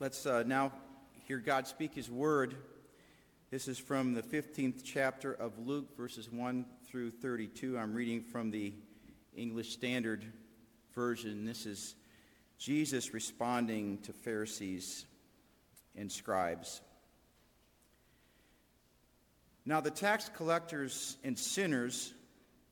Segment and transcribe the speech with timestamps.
[0.00, 0.72] Let's uh, now
[1.28, 2.56] hear God speak His word.
[3.50, 7.76] This is from the 15th chapter of Luke, verses 1 through 32.
[7.76, 8.72] I'm reading from the
[9.36, 10.24] English Standard
[10.94, 11.44] Version.
[11.44, 11.96] This is
[12.56, 15.04] Jesus responding to Pharisees
[15.94, 16.80] and scribes.
[19.66, 22.14] Now the tax collectors and sinners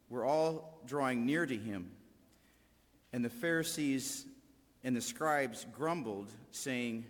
[0.08, 1.90] were all drawing near to him,
[3.12, 4.24] and the Pharisees
[4.82, 7.04] and the scribes grumbled, saying,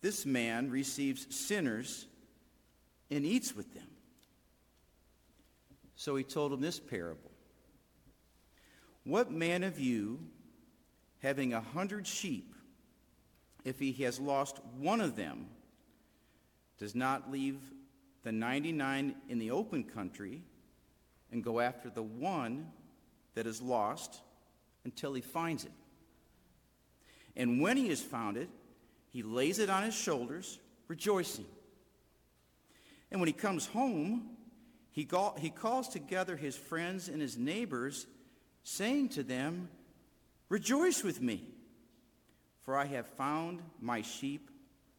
[0.00, 2.06] this man receives sinners
[3.10, 3.88] and eats with them.
[5.96, 7.30] So he told him this parable.
[9.04, 10.20] What man of you,
[11.22, 12.54] having a hundred sheep,
[13.64, 15.46] if he has lost one of them,
[16.78, 17.58] does not leave
[18.22, 20.42] the 99 in the open country
[21.30, 22.68] and go after the one
[23.34, 24.20] that is lost
[24.84, 25.72] until he finds it?
[27.36, 28.48] And when he has found it,
[29.10, 31.46] he lays it on his shoulders, rejoicing.
[33.10, 34.36] And when he comes home,
[34.92, 35.08] he,
[35.38, 38.06] he calls together his friends and his neighbors,
[38.62, 39.68] saying to them,
[40.48, 41.44] Rejoice with me,
[42.64, 44.50] for I have found my sheep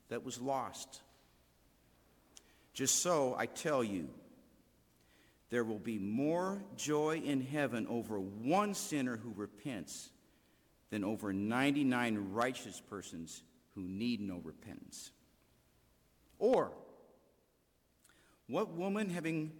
[0.09, 1.02] that was lost.
[2.73, 4.09] Just so, I tell you,
[5.50, 10.09] there will be more joy in heaven over one sinner who repents
[10.90, 13.44] than over 99 righteous persons
[13.75, 15.11] who need no repentance?
[16.39, 16.72] Or,
[18.47, 19.52] what woman having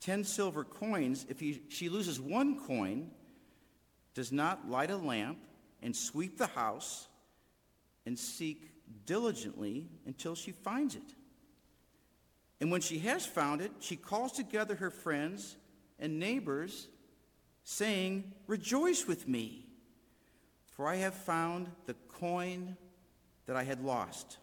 [0.00, 3.10] 10 silver coins, if he, she loses one coin,
[4.14, 5.38] does not light a lamp
[5.82, 7.08] and sweep the house
[8.04, 8.70] and seek
[9.04, 11.14] diligently until she finds it?
[12.60, 15.56] And when she has found it, she calls together her friends
[15.98, 16.88] and neighbors,
[17.64, 19.65] saying, Rejoice with me
[20.76, 22.76] for I have found the coin
[23.46, 24.36] that I had lost.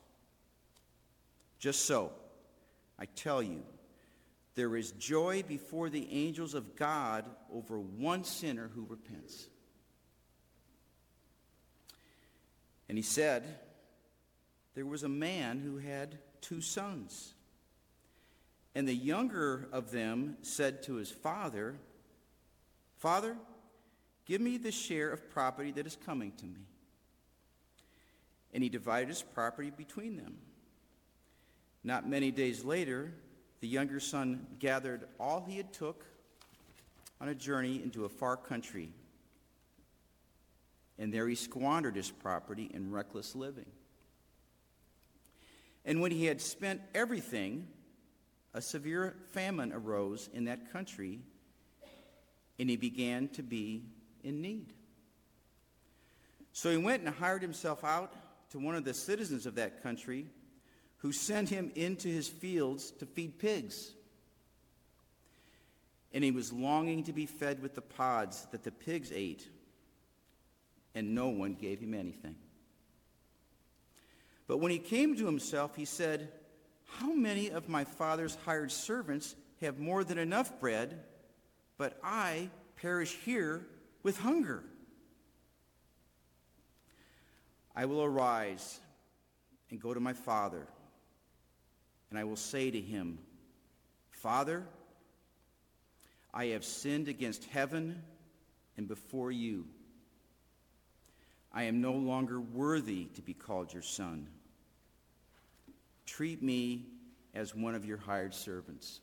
[1.59, 2.11] Just so,
[2.97, 3.61] I tell you,
[4.55, 9.47] there is joy before the angels of God over one sinner who repents.
[12.89, 13.43] And he said,
[14.73, 17.33] There was a man who had two sons.
[18.75, 21.75] And the younger of them said to his father,
[22.97, 23.37] Father,
[24.25, 26.67] Give me the share of property that is coming to me.
[28.53, 30.37] And he divided his property between them.
[31.83, 33.13] Not many days later,
[33.59, 36.05] the younger son gathered all he had took
[37.19, 38.89] on a journey into a far country.
[40.97, 43.69] And there he squandered his property in reckless living.
[45.85, 47.67] And when he had spent everything,
[48.53, 51.19] a severe famine arose in that country,
[52.59, 53.83] and he began to be
[54.23, 54.73] in need.
[56.53, 58.13] So he went and hired himself out
[58.51, 60.27] to one of the citizens of that country
[60.97, 63.91] who sent him into his fields to feed pigs.
[66.13, 69.47] And he was longing to be fed with the pods that the pigs ate,
[70.93, 72.35] and no one gave him anything.
[74.47, 76.31] But when he came to himself, he said,
[76.85, 80.99] How many of my father's hired servants have more than enough bread,
[81.77, 83.65] but I perish here
[84.03, 84.63] with hunger.
[87.75, 88.79] I will arise
[89.71, 90.67] and go to my father,
[92.09, 93.17] and I will say to him,
[94.11, 94.63] Father,
[96.33, 98.03] I have sinned against heaven
[98.77, 99.65] and before you.
[101.51, 104.27] I am no longer worthy to be called your son.
[106.05, 106.85] Treat me
[107.33, 108.99] as one of your hired servants.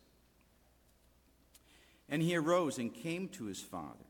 [2.08, 4.09] And he arose and came to his father.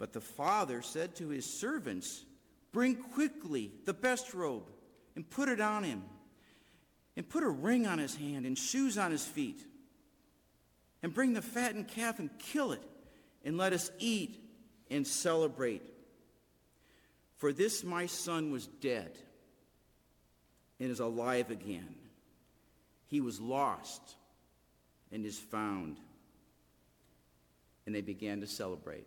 [0.00, 2.24] But the father said to his servants,
[2.72, 4.70] Bring quickly the best robe
[5.14, 6.02] and put it on him,
[7.16, 9.62] and put a ring on his hand and shoes on his feet.
[11.02, 12.82] And bring the fattened calf and kill it,
[13.44, 14.42] and let us eat
[14.90, 15.82] and celebrate.
[17.36, 19.18] For this my son was dead
[20.78, 21.94] and is alive again.
[23.06, 24.14] He was lost
[25.12, 25.98] and is found.
[27.84, 29.06] And they began to celebrate.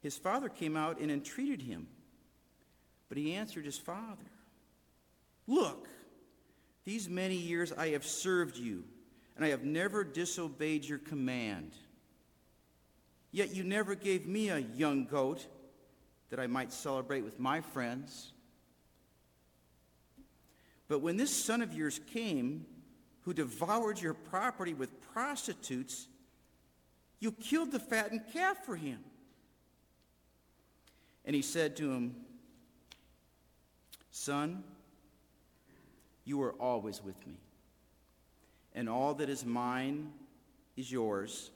[0.00, 1.88] His father came out and entreated him,
[3.08, 4.30] but he answered his father,
[5.46, 5.88] Look,
[6.84, 8.84] these many years I have served you,
[9.36, 11.72] and I have never disobeyed your command.
[13.30, 15.46] Yet you never gave me a young goat
[16.30, 18.32] that I might celebrate with my friends.
[20.88, 22.66] But when this son of yours came,
[23.22, 26.08] who devoured your property with prostitutes,
[27.20, 29.00] you killed the fattened calf for him.
[31.28, 32.16] And he said to him,
[34.10, 34.64] Son,
[36.24, 37.34] you are always with me,
[38.74, 40.10] and all that is mine
[40.74, 41.50] is yours.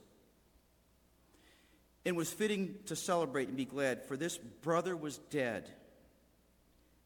[2.05, 5.67] And was fitting to celebrate and be glad, for this brother was dead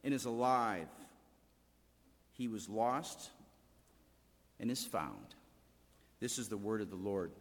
[0.03, 0.89] and is alive.
[2.33, 3.29] He was lost
[4.59, 5.35] and is found.
[6.19, 7.31] This is the word of the Lord.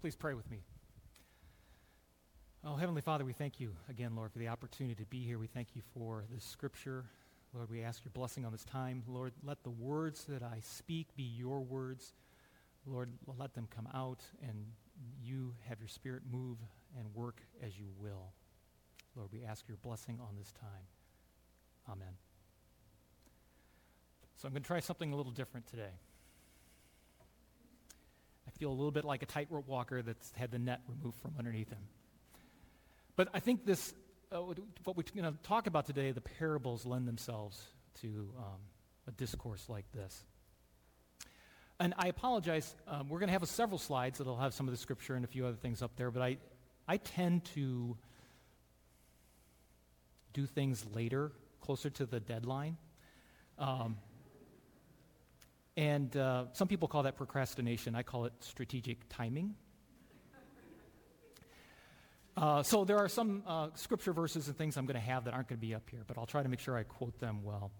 [0.00, 0.58] Please pray with me.
[2.62, 5.38] Oh, Heavenly Father, we thank you again, Lord, for the opportunity to be here.
[5.38, 7.06] We thank you for this scripture.
[7.54, 9.02] Lord, we ask your blessing on this time.
[9.08, 12.12] Lord, let the words that I speak be your words.
[12.84, 14.66] Lord, let them come out and
[15.24, 16.58] you have your spirit move
[16.98, 18.34] and work as you will.
[19.16, 20.86] Lord, we ask your blessing on this time.
[21.88, 22.12] Amen.
[24.36, 25.94] So I'm going to try something a little different today.
[28.46, 31.32] I feel a little bit like a tightrope walker that's had the net removed from
[31.38, 31.78] underneath him.
[33.20, 33.92] But I think this,
[34.32, 37.62] uh, what we're going to talk about today, the parables lend themselves
[38.00, 38.60] to um,
[39.06, 40.24] a discourse like this.
[41.78, 44.78] And I apologize, um, we're going to have several slides that'll have some of the
[44.78, 46.38] scripture and a few other things up there, but I,
[46.88, 47.98] I tend to
[50.32, 51.30] do things later,
[51.60, 52.78] closer to the deadline.
[53.58, 53.98] Um,
[55.76, 57.94] and uh, some people call that procrastination.
[57.94, 59.56] I call it strategic timing.
[62.40, 65.34] Uh, so there are some uh, scripture verses and things I'm going to have that
[65.34, 67.44] aren't going to be up here, but I'll try to make sure I quote them
[67.44, 67.70] well.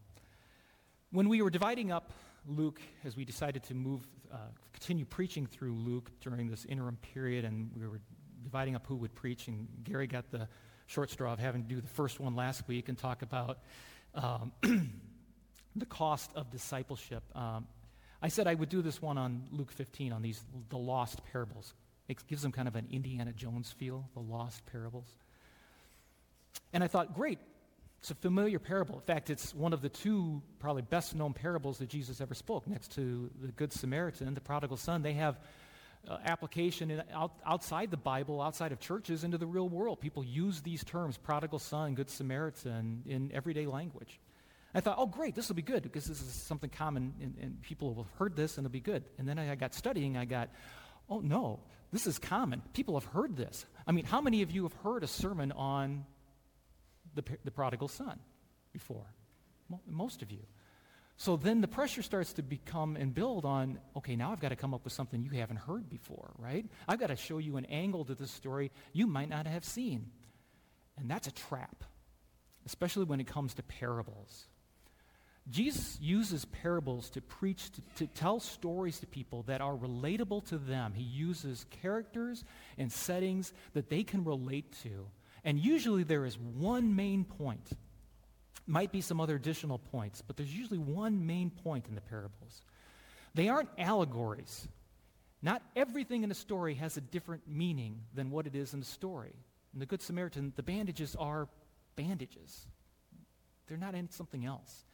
[1.12, 2.12] When we were dividing up
[2.46, 4.36] Luke, as we decided to move, uh,
[4.74, 8.02] continue preaching through Luke during this interim period, and we were
[8.42, 10.46] dividing up who would preach, and Gary got the
[10.86, 13.60] short straw of having to do the first one last week and talk about
[14.14, 14.52] um,
[15.74, 17.22] the cost of discipleship.
[17.34, 17.66] Um,
[18.20, 21.72] I said I would do this one on Luke 15 on these the lost parables.
[22.10, 25.06] It gives them kind of an Indiana Jones feel, the lost parables.
[26.72, 27.38] And I thought, great,
[28.00, 28.96] it's a familiar parable.
[28.96, 32.66] In fact, it's one of the two probably best known parables that Jesus ever spoke,
[32.66, 35.02] next to the Good Samaritan, the prodigal son.
[35.02, 35.38] They have
[36.08, 40.00] uh, application in, out, outside the Bible, outside of churches, into the real world.
[40.00, 44.18] People use these terms, prodigal son, Good Samaritan, in everyday language.
[44.74, 47.62] I thought, oh, great, this will be good because this is something common and, and
[47.62, 49.04] people will have heard this and it'll be good.
[49.18, 50.48] And then I got studying, I got,
[51.08, 51.60] oh, no,
[51.92, 52.62] this is common.
[52.72, 53.66] People have heard this.
[53.86, 56.04] I mean, how many of you have heard a sermon on
[57.14, 58.18] the, the prodigal son
[58.72, 59.06] before?
[59.86, 60.40] Most of you.
[61.16, 64.56] So then the pressure starts to become and build on, okay, now I've got to
[64.56, 66.64] come up with something you haven't heard before, right?
[66.88, 70.10] I've got to show you an angle to this story you might not have seen.
[70.96, 71.84] And that's a trap,
[72.64, 74.46] especially when it comes to parables.
[75.50, 80.58] Jesus uses parables to preach, to, to, tell stories to people that are relatable to
[80.58, 80.92] them.
[80.94, 82.44] He uses characters
[82.78, 85.06] and settings that they can relate to.
[85.44, 87.68] And usually there is one main point.
[88.66, 92.62] Might be some other additional points, but there's usually one main point in the parables.
[93.34, 94.68] They aren't allegories.
[95.42, 98.86] Not everything in the story has a different meaning than what it is in the
[98.86, 99.32] story.
[99.72, 101.48] In the Good Samaritan, the bandages are
[101.96, 102.66] bandages.
[103.66, 104.84] They're not in something else.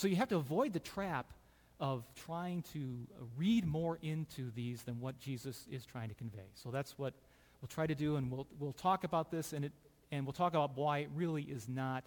[0.00, 1.30] So you have to avoid the trap
[1.78, 6.48] of trying to read more into these than what Jesus is trying to convey.
[6.54, 7.12] So that's what
[7.60, 9.72] we'll try to do, and we'll, we'll talk about this, and, it,
[10.10, 12.04] and we'll talk about why it really is not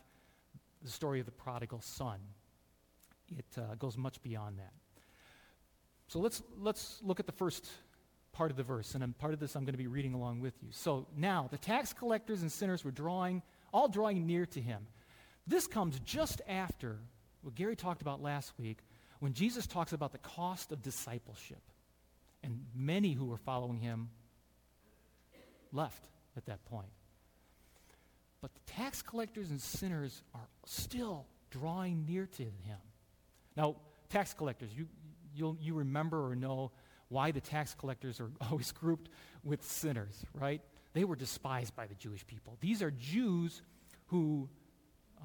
[0.81, 2.17] the story of the prodigal son.
[3.37, 4.73] It uh, goes much beyond that.
[6.07, 7.69] So let's, let's look at the first
[8.31, 10.55] part of the verse, and part of this I'm going to be reading along with
[10.63, 10.69] you.
[10.71, 14.87] So now, the tax collectors and sinners were drawing, all drawing near to him.
[15.45, 16.97] This comes just after
[17.43, 18.79] what Gary talked about last week
[19.19, 21.61] when Jesus talks about the cost of discipleship.
[22.41, 24.09] And many who were following him
[25.71, 26.03] left
[26.35, 26.89] at that point.
[28.41, 32.77] But the tax collectors and sinners are still drawing near to him.
[33.55, 33.77] Now,
[34.09, 34.87] tax collectors, you,
[35.33, 36.71] you'll, you remember or know
[37.07, 39.09] why the tax collectors are always grouped
[39.43, 40.61] with sinners, right?
[40.93, 42.57] They were despised by the Jewish people.
[42.59, 43.61] These are Jews
[44.07, 44.49] who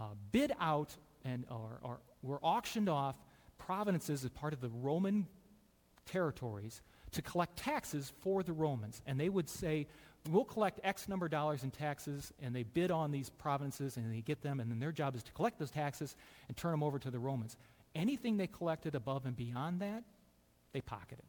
[0.00, 0.96] uh, bid out
[1.32, 3.16] and or, or were auctioned off
[3.58, 5.26] provinces as part of the Roman
[6.06, 6.80] territories
[7.12, 9.02] to collect taxes for the Romans.
[9.06, 9.87] And they would say,
[10.30, 14.12] we'll collect X number of dollars in taxes, and they bid on these provinces, and
[14.12, 16.16] they get them, and then their job is to collect those taxes
[16.49, 17.56] and turn them over to the Romans.
[17.94, 20.02] Anything they collected above and beyond that,
[20.73, 21.25] they pocketed.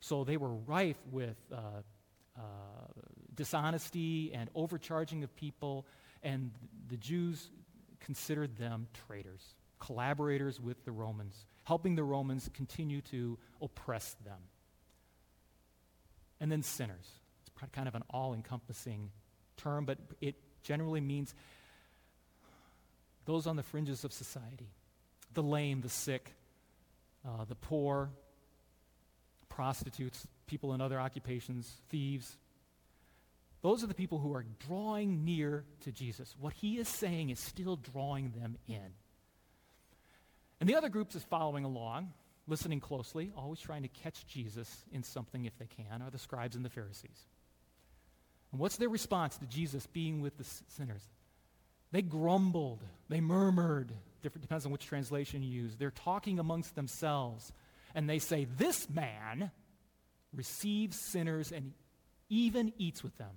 [0.00, 1.56] So they were rife with uh,
[2.36, 2.40] uh,
[3.34, 5.86] dishonesty and overcharging of people,
[6.22, 6.52] and
[6.88, 7.50] the Jews
[8.00, 14.38] considered them traitors, collaborators with the Romans, helping the Romans continue to oppress them.
[16.40, 17.06] And then sinners
[17.42, 19.10] It's kind of an all encompassing
[19.56, 21.34] term, but it generally means
[23.26, 24.68] those on the fringes of society
[25.32, 26.34] the lame, the sick,
[27.24, 28.10] uh, the poor,
[29.48, 32.36] prostitutes, people in other occupations, thieves.
[33.62, 36.34] Those are the people who are drawing near to Jesus.
[36.40, 38.94] What he is saying is still drawing them in.
[40.60, 42.12] And the other groups is following along,
[42.46, 46.56] listening closely, always trying to catch Jesus in something if they can, are the scribes
[46.56, 47.26] and the Pharisees.
[48.52, 51.02] And what's their response to Jesus being with the sinners?
[51.92, 52.82] They grumbled.
[53.08, 53.92] They murmured.
[54.22, 55.76] Different, depends on which translation you use.
[55.76, 57.52] They're talking amongst themselves.
[57.94, 59.50] And they say, This man
[60.32, 61.72] receives sinners and
[62.28, 63.30] even eats with them.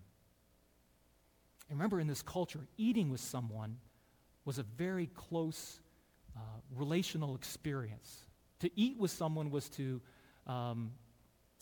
[1.70, 3.77] And remember, in this culture, eating with someone
[4.46, 5.79] was a very close
[6.36, 6.39] uh,
[6.75, 8.25] relational experience.
[8.60, 10.01] To eat with someone was to
[10.48, 10.91] um,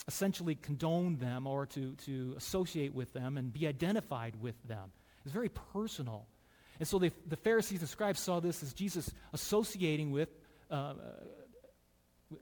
[0.07, 4.91] essentially condone them or to, to associate with them and be identified with them.
[5.23, 6.27] It's very personal.
[6.79, 10.29] And so they, the Pharisees and scribes saw this as Jesus associating with,
[10.69, 10.93] uh,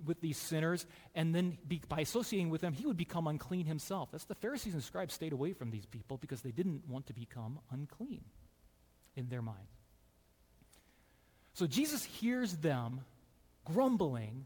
[0.05, 4.09] with these sinners, and then be, by associating with them, he would become unclean himself.
[4.11, 7.13] That's the Pharisees and scribes stayed away from these people because they didn't want to
[7.13, 8.23] become unclean
[9.15, 9.67] in their mind.
[11.53, 13.01] So Jesus hears them
[13.65, 14.45] grumbling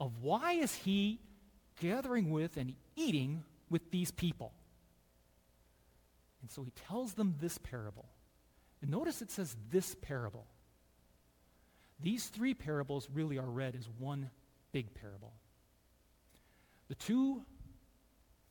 [0.00, 1.20] of why is he
[1.80, 4.52] gathering with and eating with these people.
[6.42, 8.06] And so he tells them this parable.
[8.80, 10.46] And notice it says this parable.
[12.00, 14.30] These three parables really are read as one
[14.72, 15.32] big parable.
[16.88, 17.42] The two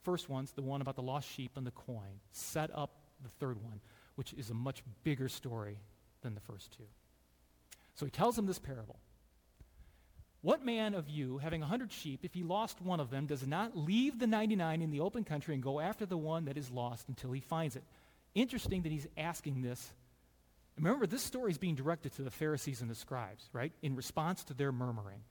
[0.03, 2.91] first ones, the one about the lost sheep and the coin, set up
[3.23, 3.79] the third one,
[4.15, 5.77] which is a much bigger story
[6.21, 6.83] than the first two.
[7.95, 8.99] So he tells them this parable.
[10.41, 13.47] What man of you, having a hundred sheep, if he lost one of them, does
[13.47, 16.69] not leave the 99 in the open country and go after the one that is
[16.69, 17.83] lost until he finds it?
[18.35, 19.91] Interesting that he's asking this.
[20.77, 23.71] Remember, this story is being directed to the Pharisees and the scribes, right?
[23.81, 25.21] In response to their murmuring.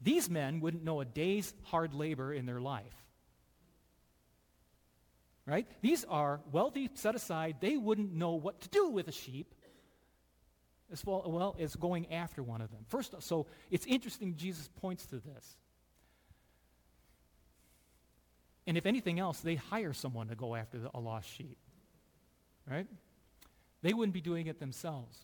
[0.00, 2.94] These men wouldn't know a day's hard labor in their life.
[5.44, 5.66] Right?
[5.80, 7.56] These are wealthy, set aside.
[7.60, 9.54] They wouldn't know what to do with a sheep
[10.92, 12.84] as well, well as going after one of them.
[12.88, 15.56] First, so it's interesting Jesus points to this.
[18.66, 21.56] And if anything else, they hire someone to go after the, a lost sheep.
[22.70, 22.86] Right?
[23.80, 25.16] They wouldn't be doing it themselves.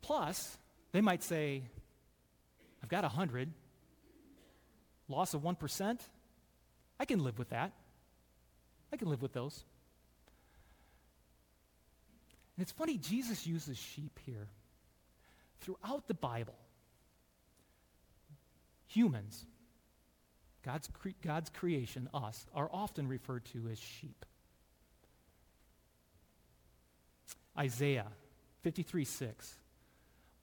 [0.00, 0.56] Plus,
[0.92, 1.64] they might say,
[2.84, 3.48] I've got a 100,
[5.08, 6.00] loss of 1%,
[7.00, 7.72] I can live with that.
[8.92, 9.64] I can live with those.
[12.54, 14.48] And it's funny, Jesus uses sheep here.
[15.62, 16.58] Throughout the Bible,
[18.86, 19.46] humans,
[20.62, 24.26] God's, cre- God's creation, us, are often referred to as sheep.
[27.56, 28.08] Isaiah
[28.60, 29.54] 53 6.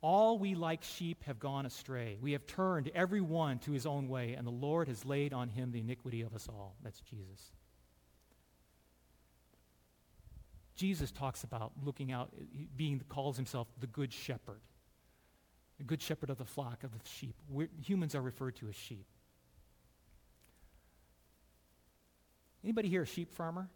[0.02, 2.18] All we like sheep have gone astray.
[2.20, 5.50] We have turned every one to his own way, and the Lord has laid on
[5.50, 6.76] him the iniquity of us all.
[6.84, 7.52] That's Jesus.
[10.76, 12.32] Jesus talks about looking out,
[12.76, 14.62] being, calls himself the good shepherd,
[15.78, 17.36] the good shepherd of the flock, of the sheep.
[17.48, 19.06] We're, humans are referred to as sheep.
[22.64, 23.70] Anybody here a sheep farmer?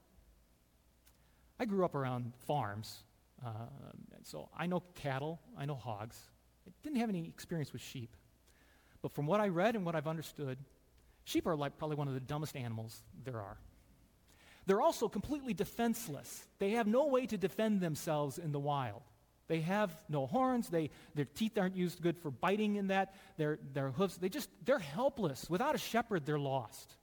[1.59, 3.03] I grew up around farms,
[3.45, 3.49] uh,
[4.23, 6.17] so I know cattle, I know hogs.
[6.67, 8.15] I didn't have any experience with sheep.
[9.01, 10.57] But from what I read and what I've understood,
[11.25, 13.57] sheep are like probably one of the dumbest animals there are.
[14.65, 16.47] They're also completely defenseless.
[16.57, 19.03] They have no way to defend themselves in the wild.
[19.47, 20.69] They have no horns.
[20.69, 23.13] They, their teeth aren't used good for biting in that.
[23.37, 25.47] Their, their hooves, they just, they're helpless.
[25.51, 26.95] Without a shepherd, they're lost.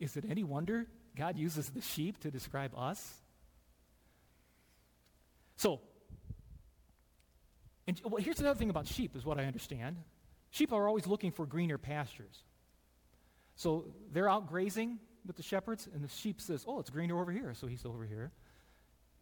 [0.00, 0.86] is it any wonder
[1.20, 3.20] God uses the sheep to describe us?
[5.58, 5.82] So,
[7.86, 9.96] and well, here's another thing about sheep, is what I understand.
[10.48, 12.42] Sheep are always looking for greener pastures.
[13.54, 17.30] So they're out grazing with the shepherds, and the sheep says, Oh, it's greener over
[17.30, 17.52] here.
[17.52, 18.32] So he's over here.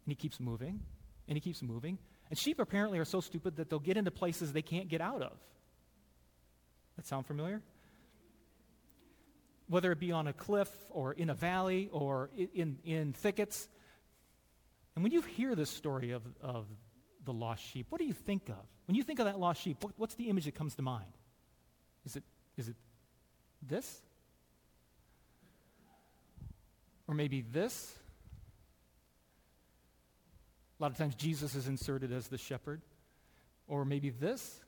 [0.05, 0.79] And he keeps moving,
[1.27, 1.97] and he keeps moving.
[2.29, 5.21] And sheep apparently are so stupid that they'll get into places they can't get out
[5.21, 5.37] of.
[6.95, 7.61] That sound familiar?
[9.69, 13.69] Whether it be on a cliff or in a valley or in, in thickets.
[14.95, 16.65] And when you hear this story of, of
[17.23, 18.65] the lost sheep, what do you think of?
[18.87, 21.11] When you think of that lost sheep, what, what's the image that comes to mind?
[22.05, 22.23] Is it,
[22.57, 22.75] is it
[23.61, 24.01] this?
[27.07, 27.93] Or maybe this.
[30.79, 32.81] A lot of times Jesus is inserted as the shepherd.
[33.67, 34.59] Or maybe this.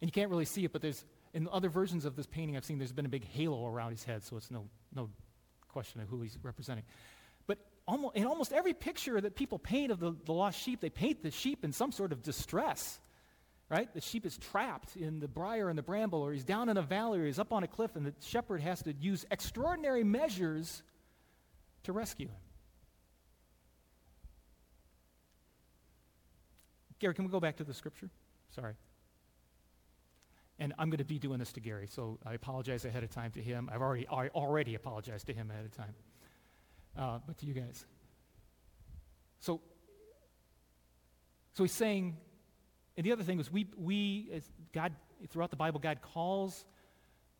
[0.00, 2.64] And you can't really see it, but there's, in other versions of this painting I've
[2.64, 5.10] seen, there's been a big halo around his head, so it's no, no
[5.68, 6.84] question of who he's representing.
[7.46, 10.90] But almost, in almost every picture that people paint of the, the lost sheep, they
[10.90, 13.00] paint the sheep in some sort of distress
[13.70, 13.92] right?
[13.94, 16.82] The sheep is trapped in the briar and the bramble, or he's down in a
[16.82, 20.82] valley, or he's up on a cliff, and the shepherd has to use extraordinary measures
[21.84, 22.34] to rescue him.
[26.98, 28.10] Gary, can we go back to the scripture?
[28.54, 28.74] Sorry.
[30.60, 33.32] And I'm going to be doing this to Gary, so I apologize ahead of time
[33.32, 33.68] to him.
[33.72, 35.94] I've already, I already apologized to him ahead of time.
[36.96, 37.86] Uh, but to you guys.
[39.40, 39.60] So,
[41.54, 42.16] so he's saying,
[42.96, 44.92] and the other thing is, we, we as God,
[45.30, 46.66] throughout the Bible, God calls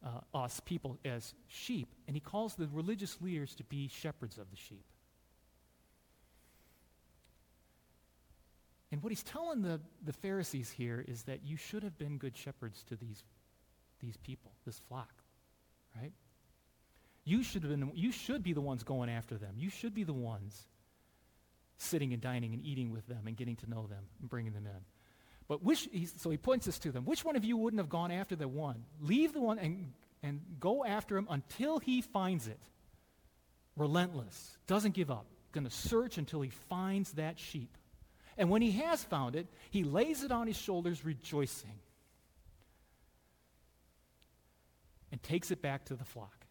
[0.05, 4.51] uh, us people as sheep, and He calls the religious leaders to be shepherds of
[4.51, 4.85] the sheep.
[8.93, 12.37] And what He's telling the, the Pharisees here is that you should have been good
[12.37, 13.23] shepherds to these,
[14.01, 15.13] these people, this flock,
[15.97, 16.13] right?
[17.25, 19.55] You should, have been, you should be the ones going after them.
[19.57, 20.67] You should be the ones
[21.79, 24.67] sitting and dining and eating with them and getting to know them and bringing them
[24.67, 24.83] in.
[25.49, 27.05] But which, so he points this to them.
[27.05, 28.85] Which one of you wouldn't have gone after the one?
[29.01, 32.61] Leave the one and, and go after him until he finds it.
[33.77, 37.77] Relentless, doesn't give up, going to search until he finds that sheep.
[38.39, 41.79] And when he has found it, he lays it on his shoulders, rejoicing,
[45.11, 46.47] and takes it back to the flock.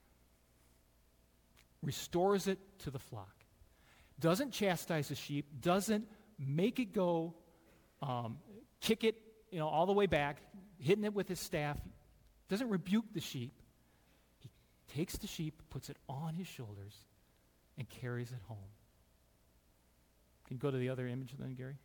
[1.82, 3.34] Restores it to the flock.
[4.20, 6.06] Doesn't chastise the sheep, doesn't
[6.38, 7.36] make it go
[8.02, 8.38] um,
[8.82, 9.16] kick it,
[9.52, 10.38] you know, all the way back,
[10.80, 11.78] hitting it with his staff.
[12.50, 13.54] Doesn't rebuke the sheep.
[14.40, 14.50] He
[14.94, 16.96] takes the sheep, puts it on his shoulders,
[17.78, 18.58] and carries it home.
[20.50, 21.76] Can you go to the other image then, Gary?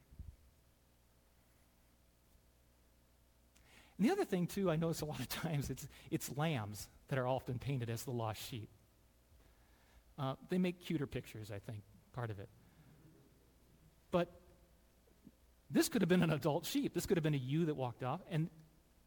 [3.99, 7.19] And the other thing, too, I notice a lot of times it's, it's lambs that
[7.19, 8.71] are often painted as the lost sheep.
[10.19, 11.83] Uh, they make cuter pictures, I think,
[12.15, 12.49] part of it.
[14.11, 14.33] But
[15.71, 16.95] this could have been an adult sheep.
[16.95, 18.49] This could have been a ewe that walked off, and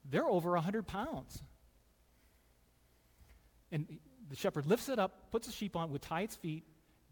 [0.08, 1.42] they're over 100 pounds.
[3.72, 3.98] And
[4.30, 6.64] the shepherd lifts it up, puts the sheep on, would tie its feet,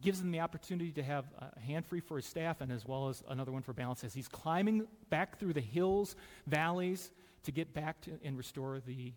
[0.02, 3.10] gives them the opportunity to have a hand free for his staff and as well
[3.10, 6.16] as another one for balance as he's climbing back through the hills,
[6.48, 7.12] valleys
[7.44, 9.14] to get back to and restore the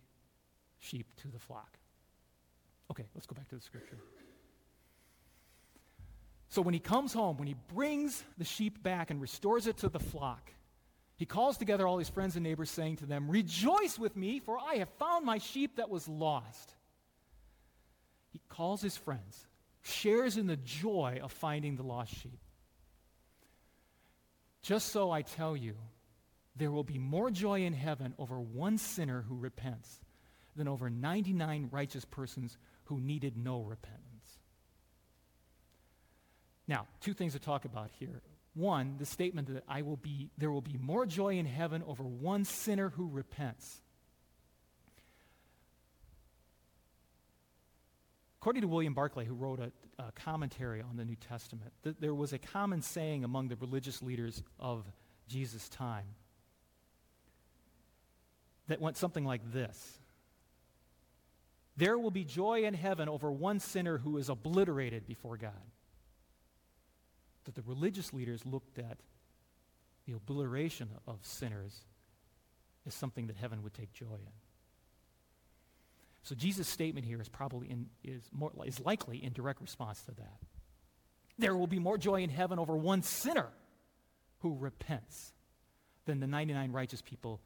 [0.78, 1.78] sheep to the flock.
[2.90, 3.98] Okay, let's go back to the scripture.
[6.48, 9.88] So when he comes home, when he brings the sheep back and restores it to
[9.88, 10.52] the flock,
[11.16, 14.56] he calls together all his friends and neighbors, saying to them, Rejoice with me, for
[14.58, 16.72] I have found my sheep that was lost.
[18.30, 19.47] He calls his friends,
[19.88, 22.38] shares in the joy of finding the lost sheep.
[24.62, 25.74] Just so I tell you,
[26.56, 30.00] there will be more joy in heaven over one sinner who repents
[30.56, 34.04] than over 99 righteous persons who needed no repentance.
[36.66, 38.20] Now, two things to talk about here.
[38.54, 42.02] One, the statement that I will be, there will be more joy in heaven over
[42.02, 43.80] one sinner who repents.
[48.40, 52.14] According to William Barclay, who wrote a, a commentary on the New Testament, th- there
[52.14, 54.84] was a common saying among the religious leaders of
[55.26, 56.06] Jesus' time
[58.68, 59.98] that went something like this
[61.76, 65.52] There will be joy in heaven over one sinner who is obliterated before God
[67.44, 68.98] that the religious leaders looked at
[70.06, 71.80] the obliteration of sinners
[72.86, 74.47] as something that heaven would take joy in.
[76.22, 80.12] So Jesus' statement here is probably in, is more is likely in direct response to
[80.12, 80.38] that.
[81.38, 83.48] There will be more joy in heaven over one sinner
[84.40, 85.32] who repents
[86.04, 87.40] than the 99 righteous people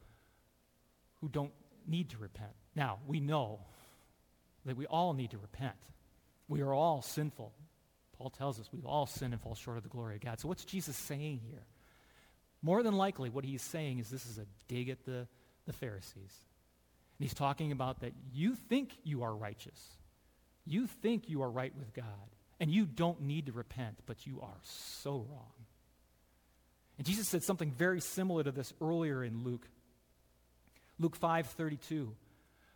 [1.21, 1.51] who don't
[1.87, 2.51] need to repent.
[2.75, 3.59] Now, we know
[4.65, 5.75] that we all need to repent.
[6.47, 7.53] We are all sinful.
[8.17, 10.39] Paul tells us we've all sinned and fall short of the glory of God.
[10.39, 11.65] So, what's Jesus saying here?
[12.61, 15.27] More than likely, what he's saying is this is a dig at the,
[15.65, 16.33] the Pharisees.
[17.23, 19.79] And he's talking about that you think you are righteous.
[20.65, 22.03] You think you are right with God.
[22.59, 25.53] And you don't need to repent, but you are so wrong.
[26.97, 29.69] And Jesus said something very similar to this earlier in Luke.
[30.99, 32.13] Luke 5:32.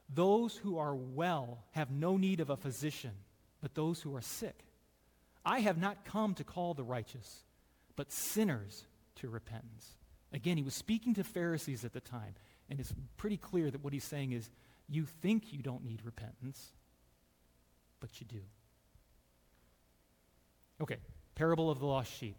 [0.07, 3.15] Those who are well have no need of a physician,
[3.59, 4.63] but those who are sick.
[5.43, 7.43] I have not come to call the righteous,
[7.97, 9.97] but sinners to repentance.
[10.31, 12.35] Again, he was speaking to Pharisees at the time,
[12.69, 14.49] and it's pretty clear that what he's saying is
[14.89, 16.71] you think you don't need repentance,
[17.99, 18.41] but you do.
[20.81, 20.97] Okay,
[21.35, 22.37] parable of the lost sheep.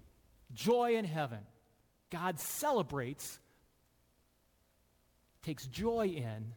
[0.55, 1.41] Joy in heaven.
[2.11, 3.39] God celebrates,
[5.43, 6.55] takes joy in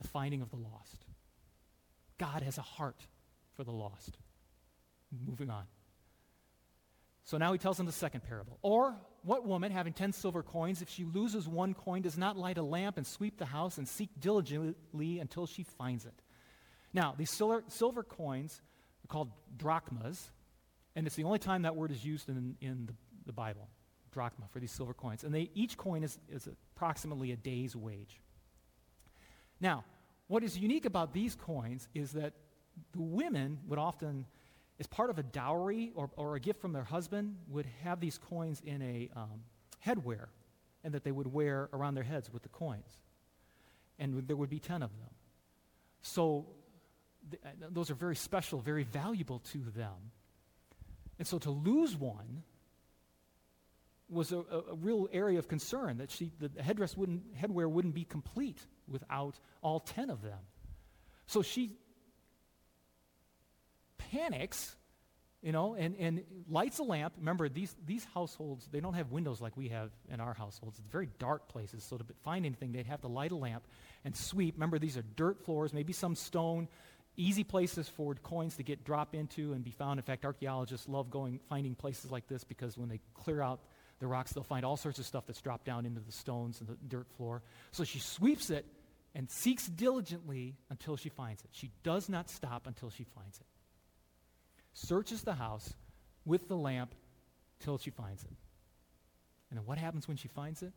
[0.00, 1.04] the finding of the lost.
[2.18, 3.06] God has a heart
[3.54, 4.18] for the lost.
[5.26, 5.64] Moving on.
[7.24, 8.58] So now he tells them the second parable.
[8.62, 12.58] Or, what woman, having ten silver coins, if she loses one coin, does not light
[12.58, 16.14] a lamp and sweep the house and seek diligently until she finds it?
[16.94, 18.62] Now, these silver, silver coins
[19.04, 20.30] are called drachmas,
[20.94, 22.94] and it's the only time that word is used in, in the,
[23.26, 23.68] the Bible,
[24.12, 25.24] drachma, for these silver coins.
[25.24, 28.20] And they, each coin is, is approximately a day's wage.
[29.60, 29.84] Now,
[30.28, 32.32] what is unique about these coins is that
[32.92, 34.26] the women would often,
[34.78, 38.18] as part of a dowry or, or a gift from their husband, would have these
[38.18, 39.40] coins in a um,
[39.84, 40.26] headwear
[40.84, 43.00] and that they would wear around their heads with the coins.
[43.98, 45.10] And there would be 10 of them.
[46.02, 46.46] So
[47.30, 50.12] th- uh, those are very special, very valuable to them.
[51.18, 52.42] And so to lose one
[54.08, 57.94] was a, a, a real area of concern that she, the headdress wouldn't, headwear wouldn't
[57.94, 60.38] be complete without all 10 of them.
[61.26, 61.78] So she
[64.10, 64.76] panics,
[65.42, 67.14] you know, and, and lights a lamp.
[67.18, 70.78] Remember, these, these households, they don't have windows like we have in our households.
[70.78, 71.84] It's very dark places.
[71.84, 73.64] So to find anything, they'd have to light a lamp
[74.04, 74.54] and sweep.
[74.54, 76.68] Remember, these are dirt floors, maybe some stone,
[77.16, 79.98] easy places for coins to get drop into and be found.
[79.98, 83.60] In fact, archaeologists love going, finding places like this because when they clear out
[83.98, 86.68] the rocks, they'll find all sorts of stuff that's dropped down into the stones and
[86.68, 87.42] the dirt floor.
[87.72, 88.66] So she sweeps it
[89.14, 91.48] and seeks diligently until she finds it.
[91.52, 93.46] She does not stop until she finds it.
[94.76, 95.72] Searches the house
[96.26, 96.94] with the lamp
[97.60, 98.30] till she finds it.
[99.48, 100.74] And then what happens when she finds it?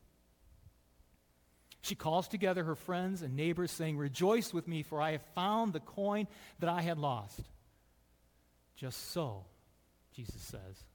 [1.81, 5.73] She calls together her friends and neighbors, saying, Rejoice with me, for I have found
[5.73, 6.27] the coin
[6.59, 7.41] that I had lost.
[8.77, 9.43] Just so,
[10.15, 10.85] Jesus says,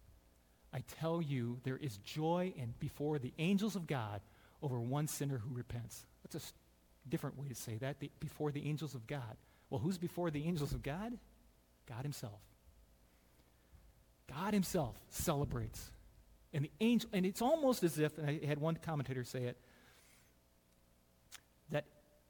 [0.72, 4.22] I tell you, there is joy before the angels of God
[4.62, 6.06] over one sinner who repents.
[6.22, 9.36] That's a different way to say that, the, before the angels of God.
[9.68, 11.12] Well, who's before the angels of God?
[11.86, 12.40] God himself.
[14.34, 15.90] God himself celebrates.
[16.52, 19.58] And the angel, and it's almost as if, and I had one commentator say it,
[21.70, 21.84] that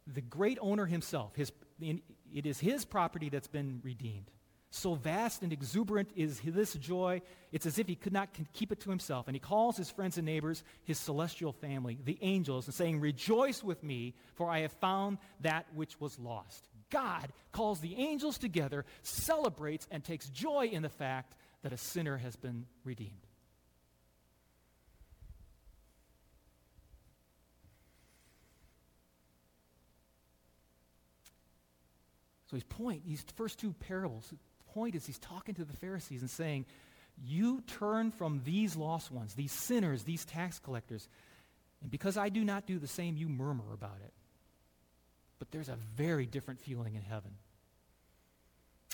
[0.07, 4.31] the great owner himself, his, it is his property that's been redeemed.
[4.71, 8.81] So vast and exuberant is this joy, it's as if he could not keep it
[8.81, 9.29] to himself.
[9.29, 13.63] And he calls his friends and neighbors, his celestial family, the angels, and saying, Rejoice
[13.63, 16.67] with me, for I have found that which was lost.
[16.91, 22.19] God calls the angels together, celebrates, and takes joy in the fact that a sinner
[22.19, 23.27] has been redeemed.
[32.51, 34.31] So his point, these first two parables,
[34.75, 36.67] point is he's talking to the Pharisees and saying,
[37.17, 41.09] You turn from these lost ones, these sinners, these tax collectors,
[41.81, 44.13] and because I do not do the same, you murmur about it.
[45.39, 47.31] But there's a very different feeling in heaven.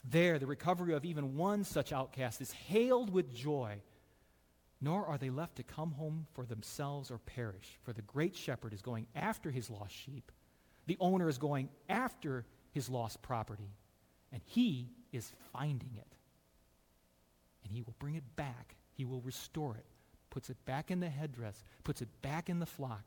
[0.08, 3.82] There, the recovery of even one such outcast is hailed with joy,
[4.80, 7.78] nor are they left to come home for themselves or perish.
[7.82, 10.32] For the great shepherd is going after his lost sheep,
[10.86, 13.74] the owner is going after his lost property,
[14.32, 16.16] and he is finding it.
[17.62, 18.76] And he will bring it back.
[18.92, 19.84] He will restore it,
[20.30, 23.04] puts it back in the headdress, puts it back in the flock.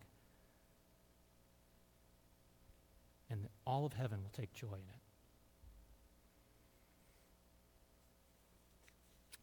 [3.30, 5.03] And all of heaven will take joy in it.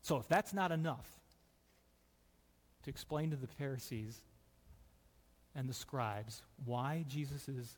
[0.03, 1.07] So, if that's not enough
[2.85, 4.21] to explain to the Pharisees
[5.55, 7.77] and the scribes why Jesus is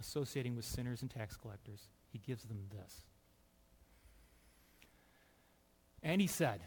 [0.00, 3.02] associating with sinners and tax collectors, he gives them this.
[6.02, 6.60] And he said,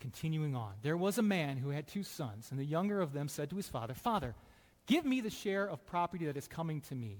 [0.00, 3.28] continuing on, there was a man who had two sons, and the younger of them
[3.28, 4.34] said to his father, Father,
[4.86, 7.18] give me the share of property that is coming to me.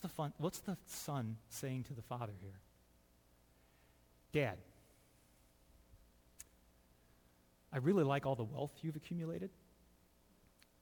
[0.00, 2.58] What's the, fun, what's the son saying to the father here?
[4.32, 4.56] Dad,
[7.70, 9.50] I really like all the wealth you've accumulated,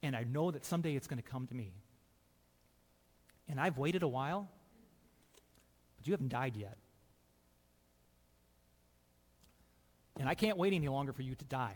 [0.05, 1.73] and I know that someday it's going to come to me.
[3.49, 4.49] And I've waited a while,
[5.97, 6.77] but you haven't died yet.
[10.21, 11.75] And I can't wait any longer for you to die.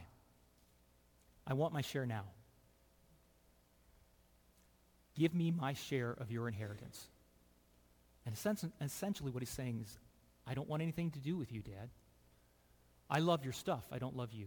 [1.45, 2.25] I want my share now.
[5.17, 7.09] Give me my share of your inheritance.
[8.33, 9.99] And essentially, what he's saying is,
[10.47, 11.91] I don't want anything to do with you, Dad.
[13.09, 13.85] I love your stuff.
[13.93, 14.47] I don't love you.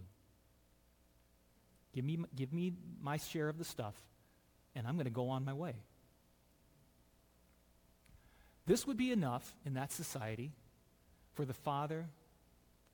[1.94, 3.96] Give me, give me my share of the stuff,
[4.76, 5.76] and I'm going to go on my way.
[8.66, 10.52] This would be enough in that society
[11.36, 12.08] for the father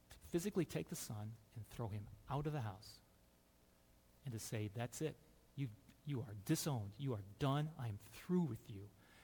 [0.10, 3.00] to physically take the son and throw him out of the house
[4.26, 5.16] and to say, That's it.
[5.56, 5.68] You,
[6.06, 6.92] you are disowned.
[6.98, 7.70] You are done.
[7.80, 8.82] I am through with you.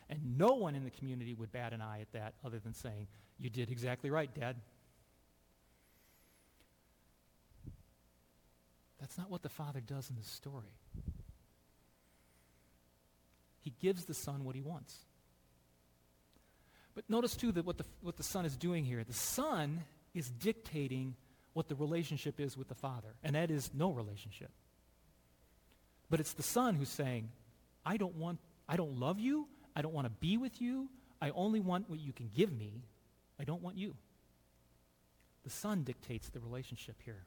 [0.10, 3.08] And no one in the community would bat an eye at that other than saying,
[3.38, 4.56] You did exactly right, Dad.
[9.00, 10.74] That's not what the father does in the story.
[13.60, 14.96] He gives the son what he wants.
[16.96, 19.84] But notice, too, that what the, what the son is doing here, the son
[20.16, 21.16] is dictating
[21.54, 24.50] what the relationship is with the father, and that is no relationship.
[26.10, 27.30] But it's the son who's saying,
[27.86, 30.90] I don't want, I don't love you, I don't want to be with you,
[31.22, 32.82] I only want what you can give me,
[33.40, 33.94] I don't want you.
[35.44, 37.24] The son dictates the relationship here.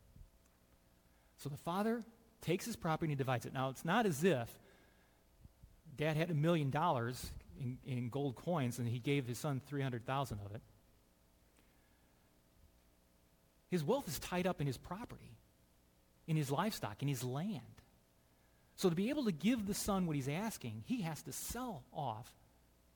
[1.39, 2.03] So the father
[2.43, 3.55] takes his property and divides it.
[3.55, 4.49] Now, it's not as if
[5.97, 10.41] dad had a million dollars in, in gold coins and he gave his son 300,000
[10.45, 10.61] of it.
[13.71, 15.37] His wealth is tied up in his property,
[16.27, 17.63] in his livestock, in his land.
[18.75, 21.85] So to be able to give the son what he's asking, he has to sell
[21.93, 22.40] off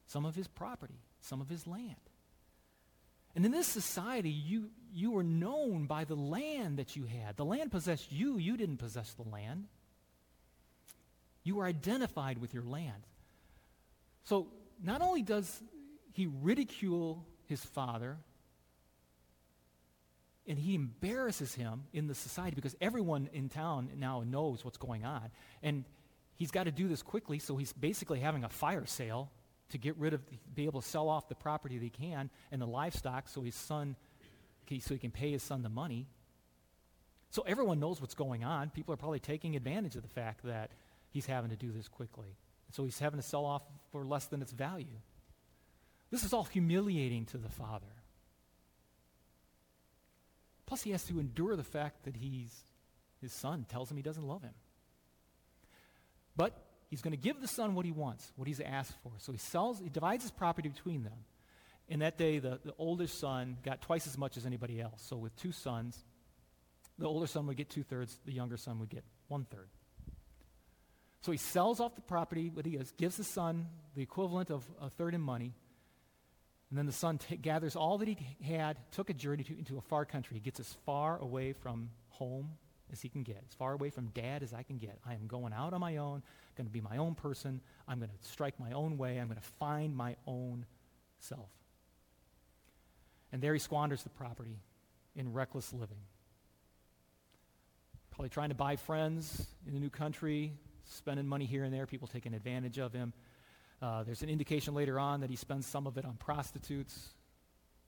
[0.07, 1.97] some of his property, some of his land.
[3.35, 7.37] And in this society, you, you were known by the land that you had.
[7.37, 8.39] The land possessed you.
[8.39, 9.67] You didn't possess the land.
[11.43, 13.03] You were identified with your land.
[14.25, 14.49] So
[14.83, 15.63] not only does
[16.13, 18.17] he ridicule his father,
[20.47, 25.05] and he embarrasses him in the society because everyone in town now knows what's going
[25.05, 25.31] on.
[25.63, 25.85] And
[26.37, 29.31] he's got to do this quickly, so he's basically having a fire sale
[29.71, 30.23] to get rid of,
[30.55, 33.55] be able to sell off the property that he can and the livestock so his
[33.55, 33.97] son,
[34.69, 36.07] so he can pay his son the money.
[37.31, 38.71] So everyone knows what's going on.
[38.71, 40.71] People are probably taking advantage of the fact that
[41.11, 42.37] he's having to do this quickly.
[42.71, 45.01] So he's having to sell off for less than its value.
[46.11, 47.87] This is all humiliating to the father.
[50.67, 52.53] Plus, he has to endure the fact that he's,
[53.21, 54.55] his son tells him he doesn't love him.
[56.37, 56.57] But
[56.95, 59.11] He's going to give the son what he wants, what he's asked for.
[59.19, 61.25] So he sells, he divides his property between them.
[61.89, 65.03] In that day, the, the oldest son got twice as much as anybody else.
[65.05, 66.05] So with two sons,
[66.97, 69.71] the older son would get two thirds, the younger son would get one third.
[71.23, 74.89] So he sells off the property, what he gives the son the equivalent of a
[74.89, 75.53] third in money,
[76.71, 79.79] and then the son t- gathers all that he had, took a journey to, into
[79.79, 80.37] a far country.
[80.37, 82.51] He gets as far away from home
[82.95, 84.99] as he can get, as far away from dad as I can get.
[85.05, 86.23] I am going out on my own,
[86.57, 87.61] going to be my own person.
[87.89, 89.19] I'm going to strike my own way.
[89.19, 90.65] I'm going to find my own
[91.19, 91.51] self.
[93.33, 94.61] And there he squanders the property
[95.17, 95.99] in reckless living.
[98.13, 100.53] Probably trying to buy friends in a new country,
[100.85, 103.13] spending money here and there, people taking advantage of him.
[103.83, 107.09] Uh, there's an indication later on that he spends some of it on prostitutes.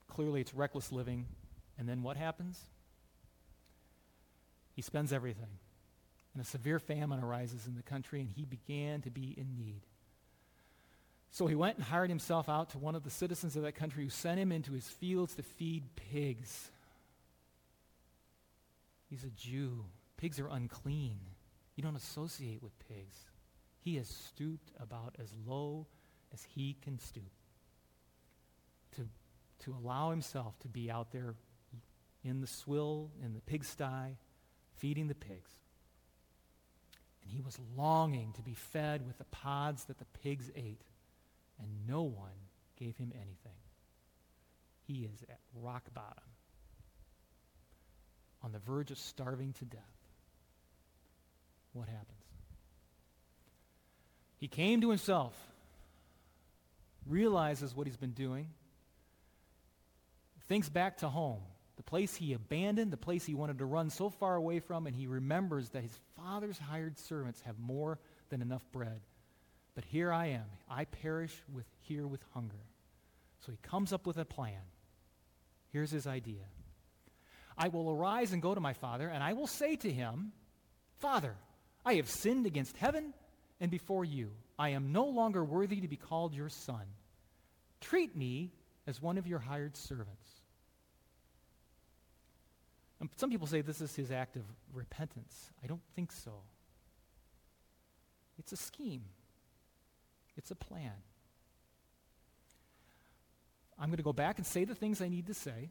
[0.09, 1.25] Clearly, it's reckless living.
[1.79, 2.59] And then what happens?
[4.77, 5.57] He spends everything.
[6.35, 9.81] And a severe famine arises in the country, and he began to be in need.
[11.31, 14.03] So he went and hired himself out to one of the citizens of that country
[14.03, 16.69] who sent him into his fields to feed pigs.
[19.09, 19.83] He's a Jew.
[20.17, 21.17] Pigs are unclean.
[21.75, 23.17] You don't associate with pigs.
[23.79, 25.87] He has stooped about as low
[26.31, 27.23] as he can stoop
[28.95, 29.07] to,
[29.63, 31.33] to allow himself to be out there
[32.23, 34.17] in the swill, in the pigsty,
[34.77, 35.51] feeding the pigs.
[37.21, 40.81] And he was longing to be fed with the pods that the pigs ate,
[41.59, 42.31] and no one
[42.79, 43.57] gave him anything.
[44.87, 46.23] He is at rock bottom,
[48.43, 49.81] on the verge of starving to death.
[51.73, 52.05] What happens?
[54.39, 55.33] He came to himself,
[57.07, 58.47] realizes what he's been doing,
[60.47, 61.41] thinks back to home
[61.77, 64.95] the place he abandoned, the place he wanted to run so far away from, and
[64.95, 68.99] he remembers that his father's hired servants have more than enough bread
[69.77, 70.45] but here I am.
[70.67, 72.65] I perish with here with hunger.
[73.45, 74.59] So he comes up with a plan.
[75.71, 76.41] Here's his idea.
[77.55, 80.31] I will arise and go to my father, and I will say to him,
[80.97, 81.35] Father,
[81.85, 83.13] I have sinned against heaven
[83.59, 84.31] and before you.
[84.57, 86.87] I am no longer worthy to be called your son.
[87.79, 88.49] Treat me
[88.87, 90.36] as one of your hired servants.
[92.99, 95.51] And some people say this is his act of repentance.
[95.63, 96.31] I don't think so.
[98.39, 99.03] It's a scheme,
[100.35, 100.93] it's a plan.
[103.79, 105.69] I'm going to go back and say the things I need to say.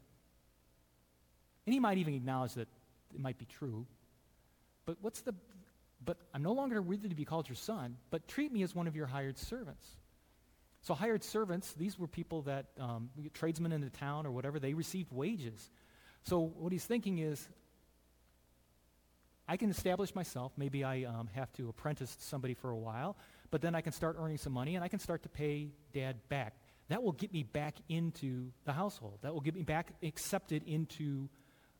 [1.65, 2.69] And he might even acknowledge that
[3.13, 3.85] it might be true.
[4.85, 5.35] But what's the
[6.03, 8.87] but I'm no longer worthy to be called your son, but treat me as one
[8.87, 9.85] of your hired servants.
[10.81, 14.73] So hired servants, these were people that um, tradesmen in the town or whatever, they
[14.73, 15.69] received wages.
[16.23, 17.47] So what he's thinking is,
[19.47, 20.51] I can establish myself.
[20.57, 23.15] Maybe I um, have to apprentice somebody for a while,
[23.49, 26.17] but then I can start earning some money and I can start to pay dad
[26.27, 26.55] back.
[26.89, 29.19] That will get me back into the household.
[29.21, 31.29] That will get me back accepted into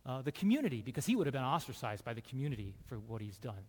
[0.05, 3.37] uh, the community because he would have been ostracized by the community for what he's
[3.37, 3.65] done.